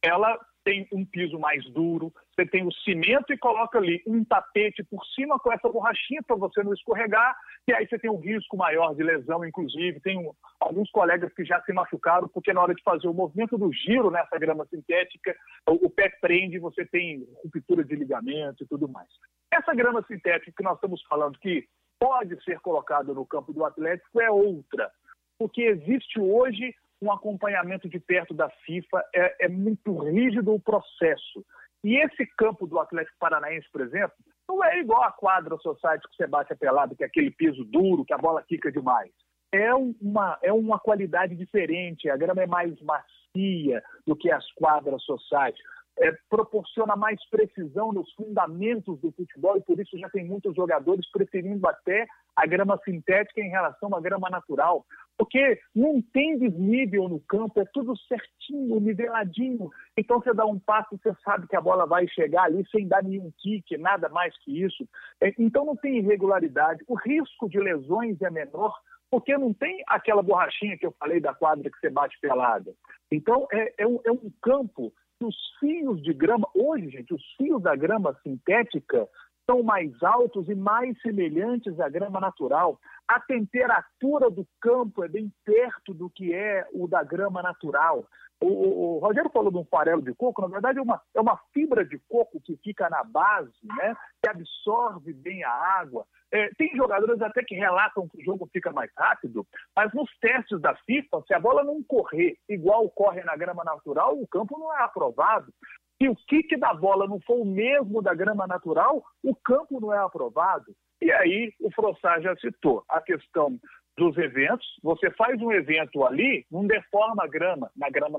ela 0.03 0.39
tem 0.65 0.87
um 0.93 1.05
piso 1.05 1.39
mais 1.39 1.65
duro, 1.73 2.13
você 2.35 2.47
tem 2.47 2.67
o 2.67 2.73
cimento 2.73 3.33
e 3.33 3.39
coloca 3.39 3.79
ali 3.79 4.03
um 4.07 4.25
tapete 4.25 4.83
por 4.85 5.05
cima 5.15 5.39
com 5.39 5.53
essa 5.53 5.69
borrachinha 5.69 6.23
para 6.27 6.37
você 6.37 6.63
não 6.63 6.75
escorregar, 6.75 7.37
e 7.67 7.73
aí 7.73 7.87
você 7.87 7.99
tem 7.99 8.11
um 8.11 8.21
risco 8.21 8.57
maior 8.57 8.95
de 8.95 9.03
lesão, 9.03 9.45
inclusive. 9.45 10.01
Tem 10.01 10.19
um, 10.19 10.33
alguns 10.61 10.91
colegas 10.91 11.33
que 11.35 11.45
já 11.45 11.61
se 11.63 11.73
machucaram, 11.73 12.29
porque 12.29 12.53
na 12.53 12.63
hora 12.63 12.75
de 12.75 12.83
fazer 12.83 13.09
o 13.09 13.15
movimento 13.15 13.57
do 13.57 13.73
giro 13.73 14.11
nessa 14.11 14.39
grama 14.39 14.67
sintética, 14.67 15.35
o, 15.69 15.87
o 15.87 15.91
pé 15.91 16.11
prende, 16.21 16.59
você 16.59 16.85
tem 16.85 17.27
ruptura 17.43 17.85
de 17.85 17.95
ligamento 17.95 18.63
e 18.63 18.67
tudo 18.67 18.89
mais. 18.89 19.09
Essa 19.53 19.75
grama 19.75 20.05
sintética 20.07 20.53
que 20.57 20.63
nós 20.63 20.75
estamos 20.75 21.03
falando 21.09 21.39
que 21.39 21.67
pode 21.99 22.43
ser 22.45 22.59
colocada 22.61 23.13
no 23.13 23.27
campo 23.27 23.53
do 23.53 23.65
Atlético 23.65 24.21
é 24.21 24.31
outra, 24.31 24.91
porque 25.39 25.63
existe 25.63 26.19
hoje 26.19 26.75
um 27.03 27.11
acompanhamento 27.11 27.89
de 27.89 27.99
perto 27.99 28.35
da 28.35 28.49
FIFA, 28.49 29.05
é, 29.15 29.47
é 29.47 29.49
muito 29.49 29.97
rígido 29.99 30.53
o 30.53 30.61
processo. 30.61 31.45
E 31.83 31.97
esse 31.97 32.27
campo 32.37 32.67
do 32.67 32.79
Atlético 32.79 33.17
Paranaense, 33.19 33.67
por 33.73 33.81
exemplo, 33.81 34.15
não 34.49 34.63
é 34.63 34.79
igual 34.81 35.03
a 35.03 35.13
quadra 35.13 35.57
Society 35.59 36.07
que 36.09 36.17
você 36.17 36.27
bate 36.27 36.53
a 36.53 36.57
pelada, 36.57 36.95
que 36.95 37.03
é 37.03 37.07
aquele 37.07 37.31
piso 37.31 37.65
duro, 37.65 38.05
que 38.05 38.13
a 38.13 38.19
bola 38.19 38.45
quica 38.47 38.71
demais. 38.71 39.11
É 39.53 39.75
uma, 39.75 40.39
é 40.43 40.53
uma 40.53 40.79
qualidade 40.79 41.35
diferente, 41.35 42.09
a 42.09 42.17
grama 42.17 42.43
é 42.43 42.47
mais 42.47 42.75
macia 42.83 43.83
do 44.07 44.15
que 44.15 44.31
as 44.31 44.45
quadras 44.53 45.03
Society 45.03 45.61
é, 45.99 46.13
proporciona 46.29 46.97
mais 46.97 47.19
precisão 47.29 47.93
nos 47.93 48.11
fundamentos 48.13 48.99
do 49.01 49.13
futebol 49.13 49.57
e 49.57 49.63
por 49.63 49.79
isso 49.79 49.99
já 49.99 50.09
tem 50.09 50.25
muitos 50.25 50.55
jogadores 50.55 51.09
preferindo 51.11 51.67
até 51.69 52.07
a 52.35 52.47
grama 52.47 52.79
sintética 52.85 53.41
em 53.41 53.51
relação 53.51 53.95
à 53.95 54.01
grama 54.01 54.31
natural, 54.31 54.85
porque 55.19 55.61
não 55.75 56.01
tem 56.01 56.39
desnível 56.39 57.09
no 57.09 57.21
campo, 57.21 57.61
é 57.61 57.65
tudo 57.73 57.95
certinho, 58.09 58.81
niveladinho. 58.81 59.71
Então 59.97 60.21
você 60.21 60.33
dá 60.33 60.47
um 60.47 60.59
passo, 60.59 60.97
você 60.97 61.15
sabe 61.23 61.47
que 61.47 61.57
a 61.57 61.61
bola 61.61 61.87
vai 61.87 62.09
chegar 62.09 62.45
ali 62.45 62.65
sem 62.71 62.89
dar 62.89 63.03
nenhum 63.03 63.31
kick, 63.39 63.77
nada 63.77 64.09
mais 64.09 64.35
que 64.43 64.63
isso. 64.63 64.89
É, 65.21 65.35
então 65.39 65.65
não 65.65 65.77
tem 65.77 65.99
irregularidade. 65.99 66.83
O 66.89 66.95
risco 66.95 67.49
de 67.49 67.59
lesões 67.59 68.21
é 68.23 68.31
menor 68.31 68.75
porque 69.11 69.37
não 69.37 69.53
tem 69.53 69.83
aquela 69.89 70.23
borrachinha 70.23 70.79
que 70.79 70.87
eu 70.87 70.95
falei 70.99 71.21
da 71.21 71.35
quadra 71.35 71.69
que 71.69 71.79
você 71.79 71.91
bate 71.91 72.17
pelada. 72.21 72.73
Então, 73.11 73.47
é, 73.53 73.75
é, 73.79 73.87
um, 73.87 73.99
é 74.07 74.13
um 74.13 74.31
campo 74.41 74.93
os 75.25 75.37
fios 75.59 76.03
de 76.03 76.13
grama, 76.13 76.49
hoje, 76.55 76.91
gente, 76.91 77.15
os 77.15 77.23
fios 77.37 77.63
da 77.63 77.77
grama 77.77 78.17
sintética 78.23 79.09
são 79.51 79.63
mais 79.63 79.91
altos 80.03 80.49
e 80.49 80.55
mais 80.55 81.01
semelhantes 81.03 81.79
à 81.81 81.89
grama 81.89 82.21
natural. 82.21 82.79
A 83.09 83.19
temperatura 83.19 84.31
do 84.31 84.47
campo 84.61 85.05
é 85.05 85.09
bem 85.09 85.33
perto 85.45 85.93
do 85.93 86.09
que 86.09 86.33
é 86.33 86.67
o 86.73 86.87
da 86.87 87.03
grama 87.03 87.43
natural. 87.43 88.07
O, 88.43 88.97
o, 88.97 88.99
Rogério 89.01 89.31
falou 89.31 89.51
de 89.51 89.59
um 89.59 89.65
farelo 89.65 90.01
de 90.01 90.15
coco, 90.15 90.41
na 90.41 90.49
verdade 90.49 90.79
é 90.79 90.83
uma, 90.83 91.01
é 91.15 91.21
uma 91.21 91.39
fibra 91.53 91.85
de 91.85 91.99
coco 92.09 92.41
que 92.41 92.57
fica 92.57 92.89
na 92.89 93.05
base, 93.05 93.53
né, 93.65 93.95
que 94.23 94.31
absorve 94.31 95.13
bem 95.13 95.45
a 95.45 95.51
água. 95.51 96.07
É, 96.33 96.49
tem 96.57 96.75
jogadores 96.75 97.21
até 97.21 97.43
que 97.43 97.55
relatam 97.55 98.09
que 98.09 98.19
o 98.19 98.25
jogo 98.25 98.49
fica 98.53 98.73
mais 98.73 98.91
rápido, 98.97 99.47
mas 99.77 99.93
nos 99.93 100.09
testes 100.21 100.61
da 100.61 100.75
FIFA, 100.87 101.23
se 101.27 101.35
a 101.35 101.41
bola 101.41 101.65
não 101.65 101.83
correr 101.83 102.37
igual 102.49 102.89
corre 102.91 103.23
na 103.25 103.37
grama 103.37 103.63
natural, 103.65 104.19
o 104.19 104.27
campo 104.27 104.59
não 104.59 104.75
é 104.75 104.83
aprovado. 104.83 105.53
Se 106.01 106.09
o 106.09 106.17
kick 106.17 106.57
da 106.57 106.73
bola 106.73 107.07
não 107.07 107.21
for 107.21 107.41
o 107.41 107.45
mesmo 107.45 108.01
da 108.01 108.15
grama 108.15 108.47
natural, 108.47 109.05
o 109.23 109.35
campo 109.35 109.81
não 109.81 109.93
é 109.93 109.99
aprovado. 109.99 110.75
E 111.03 111.11
aí 111.13 111.53
o 111.61 111.71
Frossar 111.73 112.21
já 112.23 112.35
citou 112.37 112.85
a 112.89 113.01
questão 113.01 113.59
dos 113.97 114.17
eventos. 114.17 114.67
Você 114.83 115.11
faz 115.13 115.41
um 115.41 115.53
evento 115.53 116.05
ali, 116.05 116.47
não 116.51 116.67
deforma 116.67 117.25
a 117.25 117.27
grama. 117.27 117.71
Na 117.77 117.91
grama 117.91 118.19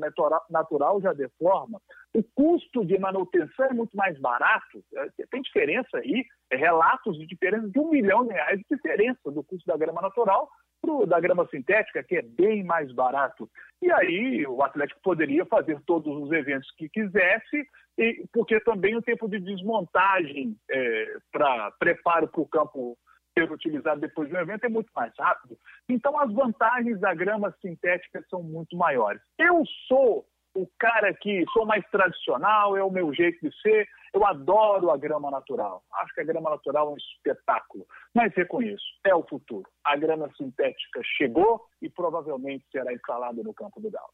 natural 0.50 1.02
já 1.02 1.14
deforma. 1.14 1.82
O 2.14 2.24
custo 2.36 2.86
de 2.86 2.98
manutenção 3.00 3.66
é 3.66 3.74
muito 3.74 3.96
mais 3.96 4.20
barato. 4.20 4.84
É, 4.96 5.26
tem 5.30 5.42
diferença 5.42 5.98
aí, 5.98 6.26
é 6.52 6.56
relatos 6.56 7.18
de 7.18 7.26
diferença 7.26 7.70
de 7.70 7.80
um 7.80 7.90
milhão 7.90 8.26
de 8.26 8.34
reais 8.34 8.60
de 8.60 8.66
diferença 8.70 9.32
do 9.32 9.44
custo 9.44 9.66
da 9.66 9.78
grama 9.78 10.02
natural 10.02 10.50
para 10.82 11.06
da 11.06 11.20
grama 11.20 11.48
sintética, 11.48 12.04
que 12.04 12.18
é 12.18 12.22
bem 12.22 12.64
mais 12.64 12.92
barato. 12.92 13.50
E 13.82 13.92
aí 13.92 14.46
o 14.48 14.64
Atlético 14.64 15.00
poderia 15.04 15.46
fazer 15.46 15.80
todos 15.86 16.16
os 16.18 16.32
eventos 16.32 16.70
que 16.76 16.90
quisesse, 16.90 17.68
e, 17.98 18.26
porque 18.34 18.60
também 18.62 18.96
o 18.96 19.02
tempo 19.02 19.30
de 19.30 19.40
desmontagem 19.40 20.56
é, 20.70 21.18
para 21.32 21.72
preparo 21.80 22.28
para 22.28 22.42
o 22.42 22.48
campo 22.48 22.98
ser 23.38 23.52
utilizado 23.52 24.02
depois 24.02 24.30
de 24.30 24.36
um 24.36 24.40
evento 24.40 24.66
é 24.66 24.70
muito 24.70 24.92
mais 24.96 25.14
rápido. 25.18 25.58
Então, 25.88 26.20
as 26.20 26.32
vantagens 26.32 27.00
da 27.00 27.14
grama 27.14 27.56
sintética 27.62 28.24
são 28.30 28.44
muito 28.44 28.76
maiores. 28.76 29.22
Eu 29.38 29.64
sou 29.88 30.26
o 30.54 30.68
cara 30.78 31.14
que 31.14 31.46
sou 31.54 31.66
mais 31.66 31.84
tradicional, 31.90 32.76
é 32.76 32.84
o 32.84 32.92
meu 32.92 33.14
jeito 33.14 33.40
de 33.42 33.62
ser, 33.62 33.88
eu 34.14 34.26
adoro 34.26 34.92
a 34.92 34.98
grama 34.98 35.32
natural. 35.32 35.82
Acho 35.94 36.14
que 36.14 36.22
a 36.22 36.26
grama 36.26 36.50
natural 36.50 36.90
é 36.90 36.92
um 36.92 36.98
espetáculo, 36.98 37.86
mas 38.14 38.34
reconheço, 38.36 38.84
é 39.06 39.16
o 39.16 39.24
futuro. 39.24 39.70
A 39.84 39.96
grama 39.96 40.30
sintética 40.36 41.02
chegou 41.18 41.62
e 41.82 41.90
provavelmente 41.90 42.66
será 42.70 42.94
instalada 42.94 43.42
no 43.42 43.54
campo 43.54 43.80
do 43.80 43.90
Galo. 43.90 44.10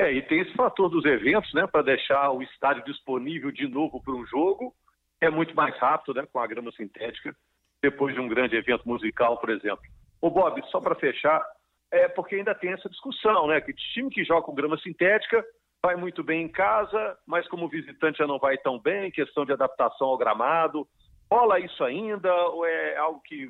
É, 0.00 0.12
e 0.12 0.22
tem 0.22 0.40
esse 0.40 0.54
fator 0.54 0.88
dos 0.88 1.04
eventos, 1.04 1.52
né, 1.52 1.66
para 1.66 1.82
deixar 1.82 2.30
o 2.30 2.42
estádio 2.42 2.84
disponível 2.84 3.50
de 3.50 3.66
novo 3.68 4.00
para 4.02 4.14
um 4.14 4.24
jogo. 4.26 4.72
É 5.20 5.28
muito 5.28 5.54
mais 5.54 5.76
rápido, 5.76 6.14
né, 6.14 6.26
com 6.32 6.38
a 6.38 6.46
grama 6.46 6.70
sintética 6.72 7.34
depois 7.82 8.14
de 8.14 8.20
um 8.20 8.28
grande 8.28 8.56
evento 8.56 8.86
musical, 8.86 9.38
por 9.38 9.50
exemplo. 9.50 9.82
O 10.20 10.30
Bob, 10.30 10.60
só 10.70 10.80
para 10.80 10.94
fechar, 10.96 11.44
é 11.90 12.08
porque 12.08 12.36
ainda 12.36 12.54
tem 12.54 12.72
essa 12.72 12.88
discussão, 12.88 13.46
né? 13.46 13.60
Que 13.60 13.72
time 13.72 14.10
que 14.10 14.24
joga 14.24 14.42
com 14.42 14.54
grama 14.54 14.78
sintética 14.78 15.44
vai 15.82 15.96
muito 15.96 16.24
bem 16.24 16.42
em 16.42 16.48
casa, 16.48 17.16
mas 17.26 17.46
como 17.48 17.68
visitante 17.68 18.18
já 18.18 18.26
não 18.26 18.38
vai 18.38 18.58
tão 18.58 18.78
bem, 18.80 19.10
questão 19.10 19.44
de 19.44 19.52
adaptação 19.52 20.08
ao 20.08 20.18
gramado. 20.18 20.86
Rola 21.30 21.60
isso 21.60 21.84
ainda 21.84 22.32
ou 22.48 22.66
é 22.66 22.96
algo 22.96 23.20
que 23.20 23.48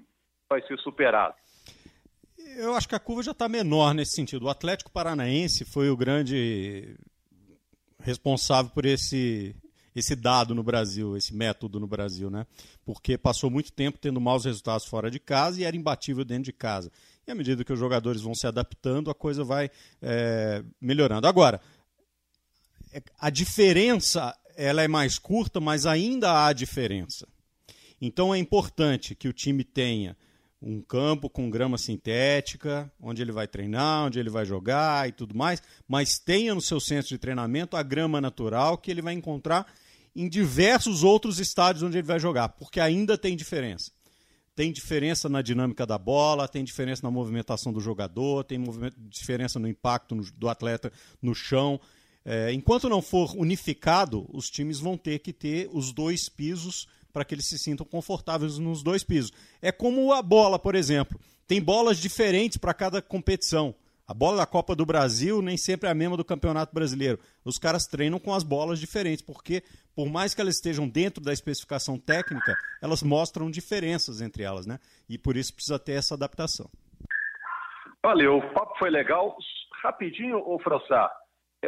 vai 0.49 0.61
ser 0.63 0.79
superado? 0.79 1.35
Eu 2.57 2.75
acho 2.75 2.89
que 2.89 2.95
a 2.95 3.01
curva 3.01 3.23
já 3.23 3.33
está 3.33 3.49
menor 3.49 3.95
nesse 3.95 4.15
sentido. 4.15 4.47
O 4.47 4.51
Atlético 4.51 4.93
Paranaense 4.93 5.65
foi 5.65 5.91
o 5.91 5.97
grande 5.97 6.97
responsável 8.01 8.71
por 8.73 8.85
esse 8.85 9.55
esse 9.99 10.15
dado 10.15 10.55
no 10.55 10.63
Brasil, 10.63 11.17
esse 11.17 11.35
método 11.35 11.79
no 11.81 11.87
Brasil, 11.87 12.31
né? 12.31 12.47
Porque 12.85 13.19
passou 13.19 13.51
muito 13.51 13.73
tempo 13.73 13.99
tendo 13.99 14.21
maus 14.21 14.45
resultados 14.45 14.87
fora 14.87 15.11
de 15.11 15.19
casa 15.19 15.61
e 15.61 15.65
era 15.65 15.77
imbatível 15.77 16.25
dentro 16.25 16.45
de 16.45 16.53
casa. 16.53 16.91
E 17.27 17.31
à 17.31 17.35
medida 17.35 17.65
que 17.65 17.73
os 17.73 17.79
jogadores 17.79 18.23
vão 18.23 18.35
se 18.35 18.47
adaptando, 18.47 19.11
a 19.11 19.15
coisa 19.15 19.45
vai 19.45 19.71
é, 20.01 20.63
melhorando. 20.81 21.27
Agora, 21.27 21.61
é, 22.93 23.03
a 23.19 23.31
diferença 23.31 24.35
ela 24.57 24.83
é 24.83 24.89
mais 24.89 25.19
curta, 25.19 25.61
mas 25.61 25.87
ainda 25.87 26.47
há 26.47 26.53
diferença. 26.53 27.29
Então 28.01 28.35
é 28.35 28.39
importante 28.39 29.15
que 29.15 29.29
o 29.29 29.33
time 29.33 29.63
tenha 29.63 30.17
um 30.61 30.81
campo 30.81 31.31
com 31.31 31.49
grama 31.49 31.79
sintética, 31.79 32.91
onde 33.01 33.23
ele 33.23 33.31
vai 33.31 33.47
treinar, 33.47 34.07
onde 34.07 34.19
ele 34.19 34.31
vai 34.31 34.45
jogar 34.45 35.09
e 35.09 35.13
tudo 35.13 35.37
mais, 35.37 35.63
mas 35.87 36.19
tenha 36.19 36.55
no 36.55 36.61
seu 36.61 36.81
centro 36.81 37.09
de 37.09 37.19
treinamento 37.19 37.77
a 37.77 37.83
grama 37.83 38.21
natural 38.21 38.77
que 38.77 38.91
ele 38.91 39.03
vai 39.03 39.15
encontrar 39.15 39.67
em 40.15 40.29
diversos 40.29 41.03
outros 41.03 41.39
estádios 41.39 41.83
onde 41.83 41.99
ele 41.99 42.07
vai 42.07 42.21
jogar, 42.21 42.51
porque 42.51 42.81
ainda 42.81 43.17
tem 43.17 43.37
diferença. 43.37 43.91
Tem 44.55 44.73
diferença 44.73 45.29
na 45.29 45.41
dinâmica 45.41 45.87
da 45.87 45.97
bola, 45.97 46.49
tem 46.49 46.65
diferença 46.65 47.03
na 47.05 47.11
movimentação 47.11 47.73
do 47.73 47.81
jogador, 47.81 48.43
tem 48.43 48.61
diferença 48.97 49.59
no 49.59 49.69
impacto 49.69 50.17
no, 50.17 50.25
do 50.33 50.49
atleta 50.49 50.93
no 51.23 51.35
chão. 51.35 51.81
É, 52.25 52.53
enquanto 52.53 52.89
não 52.89 53.01
for 53.01 53.37
unificado, 53.37 54.29
os 54.33 54.51
times 54.51 54.81
vão 54.81 54.99
ter 54.99 55.21
que 55.21 55.33
ter 55.33 55.71
os 55.73 55.93
dois 55.93 56.29
pisos 56.29 56.89
para 57.13 57.25
que 57.25 57.35
eles 57.35 57.47
se 57.47 57.59
sintam 57.59 57.87
confortáveis 57.87 58.59
nos 58.59 58.83
dois 58.83 59.05
pisos. 59.05 59.33
É 59.63 59.71
como 59.71 60.13
a 60.13 60.21
bola, 60.21 60.59
por 60.59 60.75
exemplo. 60.75 61.21
Tem 61.47 61.63
bolas 61.63 61.99
diferentes 61.99 62.59
para 62.59 62.75
cada 62.75 63.01
competição. 63.01 63.75
A 64.09 64.15
bola 64.15 64.39
da 64.39 64.47
Copa 64.47 64.75
do 64.75 64.87
Brasil 64.87 65.43
nem 65.43 65.59
sempre 65.59 65.87
é 65.87 65.93
a 65.93 65.95
mesma 65.95 66.17
do 66.17 66.25
Campeonato 66.25 66.75
Brasileiro. 66.75 67.19
Os 67.45 67.59
caras 67.59 67.87
treinam 67.87 68.19
com 68.19 68.33
as 68.33 68.43
bolas 68.43 68.81
diferentes, 68.81 69.21
porque 69.21 69.63
por 69.95 70.09
mais 70.09 70.35
que 70.35 70.41
elas 70.41 70.55
estejam 70.55 70.89
dentro 70.89 71.23
da 71.23 71.31
especificação 71.31 71.99
técnica, 71.99 72.57
elas 72.83 73.03
mostram 73.03 73.51
diferenças 73.51 74.23
entre 74.23 74.43
elas, 74.43 74.67
né? 74.67 74.79
E 75.11 75.19
por 75.19 75.37
isso 75.37 75.55
precisa 75.55 75.79
ter 75.79 75.93
essa 75.93 76.15
adaptação. 76.15 76.71
Valeu, 78.03 78.39
o 78.39 78.55
papo 78.55 78.79
foi 78.79 78.89
legal. 78.89 79.37
Rapidinho, 79.83 80.39
ô 80.39 80.59
Françá, 80.59 81.11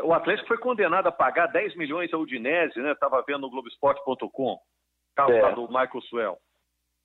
o 0.02 0.14
Atlético 0.14 0.48
foi 0.48 0.56
condenado 0.56 1.08
a 1.08 1.12
pagar 1.12 1.46
10 1.48 1.76
milhões 1.76 2.10
ao 2.14 2.22
Udinese, 2.22 2.80
né? 2.80 2.92
Estava 2.92 3.22
vendo 3.26 3.42
no 3.42 3.50
Globoesporte.com, 3.50 4.58
caso 5.14 5.32
é. 5.32 5.54
do 5.54 5.66
Michael 5.66 6.00
Swell. 6.08 6.38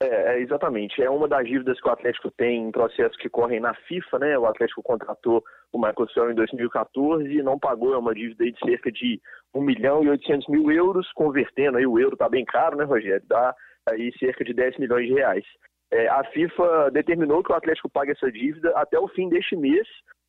É, 0.01 0.07
é, 0.07 0.39
exatamente. 0.41 1.01
É 1.01 1.09
uma 1.09 1.27
das 1.27 1.47
dívidas 1.47 1.79
que 1.79 1.87
o 1.87 1.91
Atlético 1.91 2.29
tem 2.31 2.67
em 2.67 2.71
processos 2.71 3.15
que 3.17 3.29
correm 3.29 3.61
na 3.61 3.73
FIFA, 3.73 4.19
né? 4.19 4.37
O 4.37 4.45
Atlético 4.45 4.83
contratou 4.83 5.41
o 5.71 5.77
Michael 5.77 6.09
Cell 6.13 6.31
em 6.31 6.35
2014 6.35 7.25
e 7.31 7.41
não 7.41 7.57
pagou, 7.57 7.93
é 7.93 7.97
uma 7.97 8.13
dívida 8.13 8.43
de 8.43 8.59
cerca 8.59 8.91
de 8.91 9.21
1 9.53 9.61
milhão 9.61 10.03
e 10.03 10.09
800 10.09 10.47
mil 10.49 10.69
euros, 10.69 11.09
convertendo 11.13 11.77
aí 11.77 11.87
o 11.87 11.97
euro 11.97 12.15
está 12.15 12.27
bem 12.27 12.43
caro, 12.43 12.75
né, 12.75 12.83
Rogério? 12.83 13.25
Dá 13.27 13.55
aí 13.89 14.11
cerca 14.19 14.43
de 14.43 14.53
10 14.53 14.77
milhões 14.79 15.07
de 15.07 15.13
reais. 15.13 15.45
É, 15.91 16.09
a 16.09 16.23
FIFA 16.25 16.91
determinou 16.91 17.41
que 17.41 17.53
o 17.53 17.55
Atlético 17.55 17.89
pague 17.89 18.11
essa 18.11 18.29
dívida 18.29 18.71
até 18.75 18.99
o 18.99 19.07
fim 19.07 19.29
deste 19.29 19.55
mês 19.55 19.87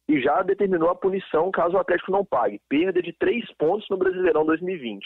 e 0.08 0.20
já 0.20 0.42
determinou 0.42 0.90
a 0.90 0.94
punição 0.94 1.50
caso 1.50 1.76
o 1.76 1.80
Atlético 1.80 2.12
não 2.12 2.24
pague, 2.24 2.60
perda 2.68 3.02
de 3.02 3.12
três 3.12 3.44
pontos 3.54 3.88
no 3.90 3.96
Brasileirão 3.96 4.46
2020. 4.46 5.04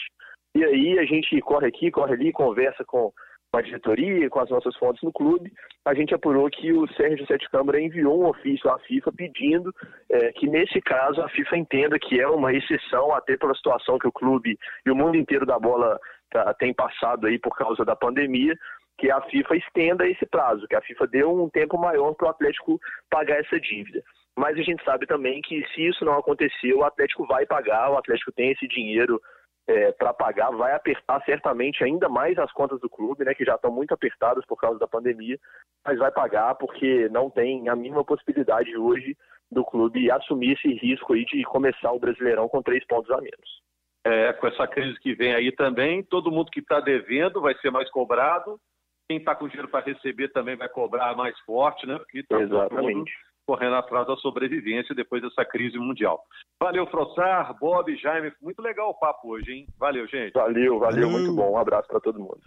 E 0.53 0.63
aí 0.63 0.99
a 0.99 1.05
gente 1.05 1.39
corre 1.41 1.67
aqui, 1.67 1.89
corre 1.89 2.13
ali, 2.13 2.31
conversa 2.31 2.83
com 2.85 3.11
com 3.51 3.57
a 3.57 3.61
diretoria, 3.61 4.29
com 4.29 4.39
as 4.39 4.49
nossas 4.49 4.75
fontes 4.77 5.03
no 5.03 5.11
clube, 5.11 5.51
a 5.85 5.93
gente 5.93 6.15
apurou 6.15 6.49
que 6.49 6.71
o 6.71 6.87
Sérgio 6.93 7.27
Sete 7.27 7.49
Câmara 7.49 7.81
enviou 7.81 8.21
um 8.21 8.27
ofício 8.27 8.69
à 8.69 8.79
FIFA 8.79 9.11
pedindo 9.11 9.75
é, 10.09 10.31
que, 10.31 10.47
nesse 10.47 10.79
caso, 10.79 11.21
a 11.21 11.27
FIFA 11.29 11.57
entenda 11.57 11.99
que 11.99 12.19
é 12.19 12.27
uma 12.27 12.53
exceção, 12.53 13.13
até 13.13 13.35
pela 13.35 13.53
situação 13.53 13.99
que 13.99 14.07
o 14.07 14.11
clube 14.11 14.57
e 14.85 14.89
o 14.89 14.95
mundo 14.95 15.17
inteiro 15.17 15.45
da 15.45 15.59
bola 15.59 15.99
tá, 16.31 16.53
tem 16.53 16.73
passado 16.73 17.27
aí 17.27 17.37
por 17.37 17.53
causa 17.57 17.83
da 17.83 17.95
pandemia, 17.95 18.55
que 18.97 19.11
a 19.11 19.19
FIFA 19.21 19.57
estenda 19.57 20.07
esse 20.07 20.25
prazo, 20.25 20.65
que 20.67 20.75
a 20.75 20.81
FIFA 20.81 21.07
dê 21.07 21.25
um 21.25 21.49
tempo 21.49 21.77
maior 21.77 22.13
para 22.13 22.27
o 22.27 22.31
Atlético 22.31 22.79
pagar 23.09 23.39
essa 23.39 23.59
dívida. 23.59 24.01
Mas 24.37 24.57
a 24.57 24.61
gente 24.61 24.81
sabe 24.85 25.05
também 25.05 25.41
que 25.41 25.65
se 25.73 25.87
isso 25.87 26.05
não 26.05 26.17
acontecer, 26.17 26.73
o 26.73 26.85
Atlético 26.85 27.27
vai 27.27 27.45
pagar, 27.45 27.91
o 27.91 27.97
Atlético 27.97 28.31
tem 28.31 28.51
esse 28.51 28.65
dinheiro 28.67 29.21
é, 29.67 29.91
para 29.91 30.13
pagar, 30.13 30.51
vai 30.51 30.73
apertar 30.73 31.21
certamente 31.23 31.83
ainda 31.83 32.09
mais 32.09 32.37
as 32.37 32.51
contas 32.51 32.79
do 32.79 32.89
clube, 32.89 33.23
né, 33.23 33.33
que 33.33 33.45
já 33.45 33.55
estão 33.55 33.71
muito 33.71 33.93
apertadas 33.93 34.45
por 34.45 34.57
causa 34.57 34.79
da 34.79 34.87
pandemia, 34.87 35.39
mas 35.85 35.97
vai 35.99 36.11
pagar 36.11 36.55
porque 36.55 37.07
não 37.09 37.29
tem 37.29 37.69
a 37.69 37.75
mínima 37.75 38.03
possibilidade 38.03 38.75
hoje 38.75 39.15
do 39.51 39.63
clube 39.63 40.09
assumir 40.09 40.53
esse 40.53 40.73
risco 40.73 41.13
aí 41.13 41.25
de 41.25 41.43
começar 41.43 41.91
o 41.91 41.99
Brasileirão 41.99 42.47
com 42.47 42.61
três 42.61 42.85
pontos 42.85 43.11
a 43.11 43.17
menos. 43.17 43.61
É, 44.03 44.33
com 44.33 44.47
essa 44.47 44.67
crise 44.67 44.99
que 44.99 45.13
vem 45.13 45.33
aí 45.33 45.51
também, 45.51 46.03
todo 46.03 46.31
mundo 46.31 46.49
que 46.49 46.59
está 46.59 46.79
devendo 46.79 47.39
vai 47.39 47.53
ser 47.55 47.69
mais 47.69 47.89
cobrado, 47.91 48.59
quem 49.07 49.19
está 49.19 49.35
com 49.35 49.47
dinheiro 49.47 49.67
para 49.67 49.85
receber 49.85 50.29
também 50.29 50.55
vai 50.55 50.69
cobrar 50.69 51.15
mais 51.15 51.37
forte, 51.41 51.85
né? 51.85 51.97
Porque 51.99 52.23
tá 52.23 52.39
Exatamente 52.39 53.11
correndo 53.45 53.75
atrás 53.75 54.07
da 54.07 54.15
sobrevivência 54.17 54.95
depois 54.95 55.21
dessa 55.21 55.43
crise 55.43 55.77
mundial. 55.77 56.23
Valeu, 56.59 56.87
Frossar, 56.87 57.57
Bob, 57.59 57.95
Jaime. 57.97 58.31
Muito 58.41 58.61
legal 58.61 58.89
o 58.89 58.93
papo 58.93 59.29
hoje, 59.29 59.51
hein? 59.51 59.67
Valeu, 59.77 60.07
gente. 60.07 60.33
Valeu, 60.33 60.79
valeu, 60.79 61.09
muito 61.09 61.33
bom. 61.33 61.51
Um 61.51 61.57
abraço 61.57 61.87
para 61.87 61.99
todo 61.99 62.19
mundo. 62.19 62.39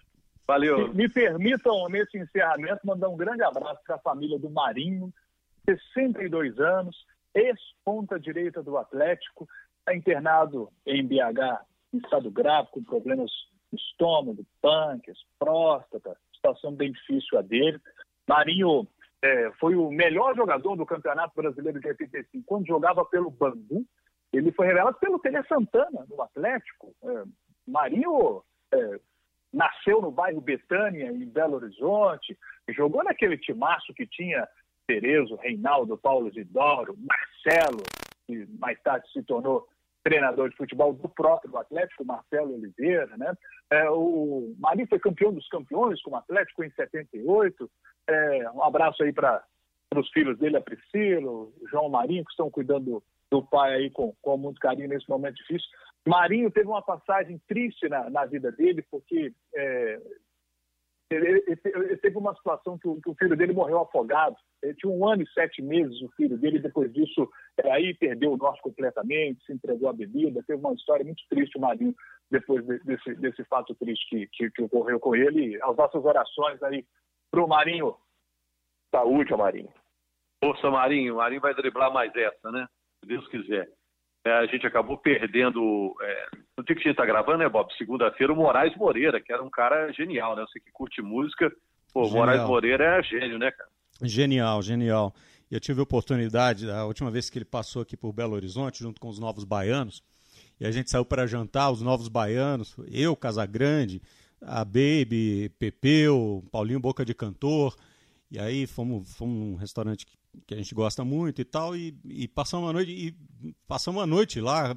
Valeu. 0.46 0.88
Me, 0.88 0.94
me, 0.94 1.08
permitam, 1.08 1.88
nesse 1.88 2.18
encerramento, 2.18 2.86
mandar 2.86 3.08
um 3.08 3.16
grande 3.16 3.42
abraço 3.42 3.80
para 3.86 3.96
a 3.96 4.00
família 4.00 4.38
do 4.38 4.50
Marinho, 4.50 5.12
62 5.64 6.58
anos, 6.58 6.96
ex-ponta 7.34 8.20
direita 8.20 8.62
do 8.62 8.76
Atlético, 8.76 9.48
está 9.78 9.94
internado 9.94 10.70
em 10.86 11.06
BH, 11.06 11.64
em 11.92 11.98
estado 11.98 12.30
grave, 12.30 12.68
com 12.70 12.82
problemas 12.84 13.30
no 13.72 13.78
estômago, 13.78 14.46
pâncreas, 14.60 15.18
próstata, 15.38 16.16
situação 16.34 16.74
bem 16.74 16.92
difícil 16.92 17.38
a 17.38 17.42
dele. 17.42 17.80
Marinho 18.28 18.86
é, 19.24 19.50
foi 19.58 19.74
o 19.74 19.90
melhor 19.90 20.36
jogador 20.36 20.76
do 20.76 20.84
Campeonato 20.84 21.34
Brasileiro 21.34 21.80
de 21.80 21.88
85 21.88 22.44
quando 22.46 22.66
jogava 22.66 23.02
pelo 23.06 23.30
Bangu. 23.30 23.82
Ele 24.30 24.52
foi 24.52 24.66
revelado 24.66 24.98
pelo 24.98 25.18
Tele 25.18 25.42
Santana, 25.44 26.04
no 26.06 26.20
Atlético. 26.20 26.94
É, 27.02 27.24
Marinho 27.66 28.42
é, 28.70 29.00
nasceu 29.50 30.02
no 30.02 30.10
bairro 30.10 30.42
Betânia, 30.42 31.10
em 31.10 31.24
Belo 31.24 31.54
Horizonte, 31.54 32.36
jogou 32.68 33.02
naquele 33.02 33.38
timaço 33.38 33.94
que 33.94 34.06
tinha 34.06 34.46
Cerezo, 34.84 35.36
Reinaldo, 35.36 35.96
Paulo 35.96 36.30
Zidoro, 36.30 36.94
Marcelo, 36.98 37.82
que 38.26 38.46
mais 38.58 38.78
tarde 38.82 39.10
se 39.10 39.22
tornou 39.22 39.66
treinador 40.02 40.50
de 40.50 40.56
futebol 40.56 40.92
do 40.92 41.08
próprio 41.08 41.56
Atlético, 41.56 42.04
Marcelo 42.04 42.54
Oliveira, 42.54 43.16
né? 43.16 43.32
É, 43.70 43.88
o 43.88 44.54
Marinho 44.58 44.86
foi 44.86 44.98
campeão 44.98 45.32
dos 45.32 45.48
campeões 45.48 46.02
com 46.02 46.10
o 46.10 46.16
Atlético 46.16 46.62
em 46.62 46.70
78. 46.72 47.70
É, 48.08 48.50
um 48.50 48.62
abraço 48.62 49.02
aí 49.02 49.12
para 49.12 49.42
os 49.94 50.08
filhos 50.10 50.38
dele, 50.38 50.56
a 50.56 50.60
Priscila, 50.60 51.30
o 51.30 51.52
João 51.70 51.88
Marinho, 51.88 52.24
que 52.24 52.30
estão 52.30 52.50
cuidando 52.50 53.02
do 53.30 53.42
pai 53.42 53.74
aí 53.74 53.90
com, 53.90 54.14
com 54.20 54.36
muito 54.36 54.60
carinho 54.60 54.88
nesse 54.88 55.08
momento 55.08 55.36
difícil. 55.36 55.68
Marinho 56.06 56.50
teve 56.50 56.68
uma 56.68 56.82
passagem 56.82 57.40
triste 57.48 57.88
na, 57.88 58.10
na 58.10 58.26
vida 58.26 58.52
dele, 58.52 58.82
porque 58.90 59.32
é, 59.54 60.00
ele, 61.10 61.44
ele, 61.46 61.96
teve 61.98 62.16
uma 62.16 62.34
situação 62.34 62.78
que 62.78 62.88
o, 62.88 63.00
que 63.00 63.10
o, 63.10 63.14
filho 63.14 63.36
dele 63.36 63.52
morreu 63.52 63.80
afogado. 63.80 64.36
Ele 64.62 64.74
tinha 64.74 64.92
um 64.92 65.06
ano 65.06 65.22
e 65.22 65.28
sete 65.32 65.62
meses, 65.62 66.00
o 66.02 66.08
filho 66.16 66.36
dele, 66.38 66.58
depois 66.58 66.92
disso, 66.92 67.28
é, 67.62 67.70
aí 67.70 67.94
perdeu 67.94 68.32
o 68.32 68.36
norte 68.36 68.62
completamente, 68.62 69.44
se 69.44 69.52
entregou 69.52 69.88
à 69.88 69.92
bebida. 69.92 70.42
Teve 70.46 70.60
uma 70.60 70.72
história 70.74 71.04
muito 71.04 71.22
triste, 71.28 71.58
o 71.58 71.60
Marinho, 71.60 71.94
depois 72.30 72.64
de, 72.66 72.78
desse, 72.80 73.14
desse 73.16 73.44
fato 73.44 73.74
triste 73.74 74.06
que, 74.08 74.26
que, 74.28 74.50
que, 74.50 74.62
ocorreu 74.62 74.98
com 74.98 75.14
ele. 75.14 75.60
As 75.62 75.76
nossas 75.76 76.04
orações 76.04 76.62
aí 76.62 76.84
para 77.34 77.44
o 77.44 77.48
Marinho. 77.48 77.96
Saúde, 78.94 79.36
Marinho. 79.36 79.68
Força, 80.42 80.70
Marinho. 80.70 81.14
O 81.14 81.16
Marinho 81.16 81.40
vai 81.40 81.54
driblar 81.54 81.92
mais 81.92 82.14
essa, 82.14 82.50
né? 82.52 82.66
Se 83.00 83.08
Deus 83.08 83.26
quiser. 83.28 83.68
É, 84.24 84.32
a 84.32 84.46
gente 84.46 84.66
acabou 84.66 84.96
perdendo. 84.96 85.94
É, 86.00 86.26
no 86.56 86.64
dia 86.64 86.74
que 86.76 86.80
a 86.80 86.84
gente 86.84 86.90
está 86.92 87.04
gravando, 87.04 87.38
né, 87.38 87.48
Bob? 87.48 87.70
Segunda-feira, 87.76 88.32
o 88.32 88.36
Moraes 88.36 88.74
Moreira, 88.76 89.20
que 89.20 89.32
era 89.32 89.42
um 89.42 89.50
cara 89.50 89.92
genial, 89.92 90.36
né? 90.36 90.44
Você 90.48 90.60
que 90.60 90.70
curte 90.72 91.02
música. 91.02 91.52
Pô, 91.92 92.06
o 92.06 92.10
Moraes 92.10 92.42
Moreira 92.42 92.98
é 92.98 93.02
gênio, 93.02 93.38
né, 93.38 93.50
cara? 93.50 93.70
Genial, 94.02 94.62
genial. 94.62 95.12
Eu 95.50 95.60
tive 95.60 95.80
a 95.80 95.82
oportunidade, 95.82 96.70
a 96.70 96.84
última 96.84 97.10
vez 97.10 97.28
que 97.28 97.38
ele 97.38 97.44
passou 97.44 97.82
aqui 97.82 97.96
por 97.96 98.12
Belo 98.12 98.34
Horizonte, 98.34 98.80
junto 98.82 99.00
com 99.00 99.08
os 99.08 99.18
Novos 99.18 99.44
Baianos, 99.44 100.02
e 100.58 100.66
a 100.66 100.70
gente 100.70 100.90
saiu 100.90 101.04
para 101.04 101.26
jantar, 101.26 101.70
os 101.70 101.82
Novos 101.82 102.08
Baianos, 102.08 102.74
eu, 102.90 103.14
Casagrande, 103.14 104.00
a 104.40 104.64
Baby, 104.64 105.50
Pepeu, 105.58 106.44
Paulinho 106.50 106.80
Boca 106.80 107.04
de 107.04 107.14
Cantor, 107.14 107.76
e 108.30 108.38
aí 108.38 108.66
fomos, 108.66 109.12
fomos 109.14 109.36
num 109.36 109.54
restaurante 109.54 110.06
que 110.46 110.54
a 110.54 110.56
gente 110.56 110.74
gosta 110.74 111.04
muito 111.04 111.40
e 111.40 111.44
tal, 111.44 111.76
e, 111.76 111.96
e 112.04 112.26
passamos 112.26 112.66
uma 112.66 112.72
noite 112.72 112.90
e 112.90 113.54
passamos 113.66 114.00
uma 114.00 114.06
noite 114.06 114.40
lá 114.40 114.76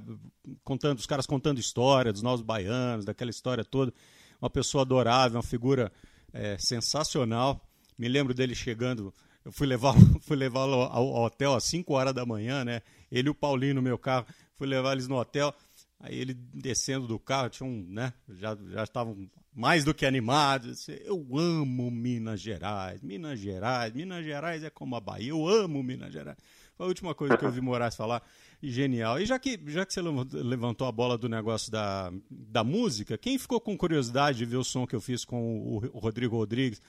contando, 0.63 0.99
os 0.99 1.05
caras 1.05 1.25
contando 1.25 1.59
história 1.59 2.13
dos 2.13 2.21
novos 2.21 2.41
baianos, 2.41 3.05
daquela 3.05 3.31
história 3.31 3.63
toda. 3.63 3.93
Uma 4.39 4.49
pessoa 4.49 4.83
adorável, 4.83 5.37
uma 5.37 5.43
figura 5.43 5.91
é, 6.31 6.57
sensacional. 6.59 7.67
Me 7.97 8.07
lembro 8.07 8.33
dele 8.33 8.53
chegando, 8.53 9.11
eu 9.43 9.51
fui 9.51 9.65
levar 9.65 9.95
fui 10.21 10.37
levá-lo 10.37 10.73
ao, 10.73 11.15
ao, 11.15 11.23
hotel 11.23 11.55
às 11.55 11.63
5 11.63 11.91
horas 11.93 12.13
da 12.13 12.25
manhã, 12.25 12.63
né? 12.63 12.81
Ele 13.11 13.29
e 13.29 13.31
o 13.31 13.35
Paulinho 13.35 13.75
no 13.75 13.81
meu 13.81 13.97
carro, 13.97 14.27
fui 14.55 14.67
levar 14.67 14.93
eles 14.93 15.07
no 15.07 15.17
hotel. 15.17 15.53
Aí 15.99 16.17
ele 16.19 16.33
descendo 16.33 17.07
do 17.07 17.17
carro, 17.17 17.49
tinha 17.49 17.67
um, 17.67 17.85
né? 17.89 18.13
Já, 18.29 18.55
já 18.69 18.83
estavam 18.83 19.29
mais 19.53 19.83
do 19.83 19.93
que 19.93 20.05
animados. 20.05 20.87
Eu 20.87 21.25
amo 21.35 21.89
Minas 21.89 22.39
Gerais, 22.39 23.01
Minas 23.01 23.39
Gerais, 23.39 23.91
Minas 23.93 24.23
Gerais 24.23 24.63
é 24.63 24.69
como 24.69 24.95
a 24.95 24.99
Bahia. 24.99 25.29
Eu 25.29 25.47
amo 25.47 25.81
Minas 25.81 26.13
Gerais. 26.13 26.37
Foi 26.75 26.85
a 26.85 26.89
última 26.89 27.15
coisa 27.15 27.35
que 27.35 27.43
eu 27.43 27.49
ouvi 27.49 27.59
Moraes 27.59 27.95
falar. 27.95 28.21
Genial. 28.61 29.19
E 29.19 29.25
já 29.25 29.39
que, 29.39 29.59
já 29.67 29.85
que 29.85 29.93
você 29.93 30.01
levantou 30.01 30.87
a 30.87 30.91
bola 30.91 31.17
do 31.17 31.27
negócio 31.27 31.71
da, 31.71 32.11
da 32.29 32.63
música, 32.63 33.17
quem 33.17 33.37
ficou 33.37 33.59
com 33.59 33.77
curiosidade 33.77 34.37
de 34.37 34.45
ver 34.45 34.57
o 34.57 34.63
som 34.63 34.85
que 34.85 34.95
eu 34.95 35.01
fiz 35.01 35.25
com 35.25 35.59
o, 35.59 35.77
o 35.93 35.99
Rodrigo 35.99 36.35
Rodrigues, 36.35 36.81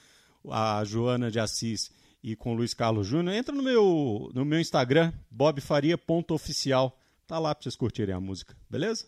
a 0.50 0.82
Joana 0.84 1.30
de 1.30 1.40
Assis 1.40 1.90
e 2.22 2.34
com 2.34 2.52
o 2.52 2.56
Luiz 2.56 2.74
Carlos 2.74 3.06
Júnior, 3.06 3.34
entra 3.34 3.54
no 3.54 3.62
meu, 3.62 4.30
no 4.34 4.44
meu 4.44 4.60
Instagram, 4.60 5.12
bobfaria.oficial. 5.30 6.97
Tá 7.28 7.38
lá 7.38 7.54
pra 7.54 7.62
vocês 7.62 7.76
curtirem 7.76 8.14
a 8.14 8.20
música, 8.20 8.56
beleza? 8.70 9.06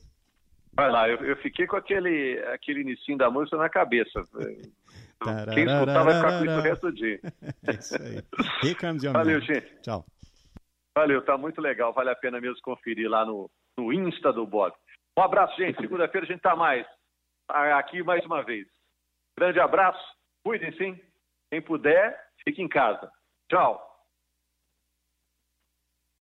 Vai 0.75 0.91
lá, 0.91 1.09
eu, 1.09 1.17
eu 1.25 1.37
fiquei 1.39 1.67
com 1.67 1.77
aquele, 1.77 2.39
aquele 2.53 2.83
inicinho 2.83 3.17
da 3.17 3.31
música 3.31 3.57
na 3.57 3.71
cabeça. 3.71 4.23
Quem 5.55 5.65
escutar 5.65 6.05
vai 6.05 6.15
ficar 6.15 6.39
com 6.39 6.45
isso 6.45 6.59
o 6.59 6.61
resto 6.61 6.87
do 6.87 6.93
dia. 6.93 7.21
É 7.67 7.73
isso 7.73 7.95
aí. 8.01 8.23
Here 8.63 8.75
comes 8.75 9.03
your 9.03 9.13
Valeu, 9.13 9.39
man. 9.39 9.45
gente. 9.45 9.81
Tchau. 9.83 10.05
Valeu, 10.97 11.23
tá 11.23 11.37
muito 11.37 11.61
legal. 11.61 11.93
Vale 11.93 12.11
a 12.11 12.17
pena 12.17 12.41
mesmo 12.41 12.61
conferir 12.63 13.09
lá 13.09 13.25
no, 13.27 13.51
no 13.77 13.93
Insta 13.93 14.33
do 14.33 14.47
Bob. 14.47 14.75
Um 15.19 15.23
abraço, 15.23 15.57
gente. 15.57 15.81
Segunda-feira 15.81 16.27
a 16.27 16.31
gente 16.31 16.41
tá 16.41 16.55
mais 16.55 16.87
aqui 17.51 18.03
mais 18.03 18.25
uma 18.25 18.43
vez. 18.43 18.67
Grande 19.39 19.61
abraço. 19.61 20.03
Cuidem-se. 20.45 21.03
Quem 21.51 21.61
puder, 21.61 22.19
fique 22.45 22.63
em 22.63 22.69
casa. 22.69 23.11
Tchau. 23.51 23.90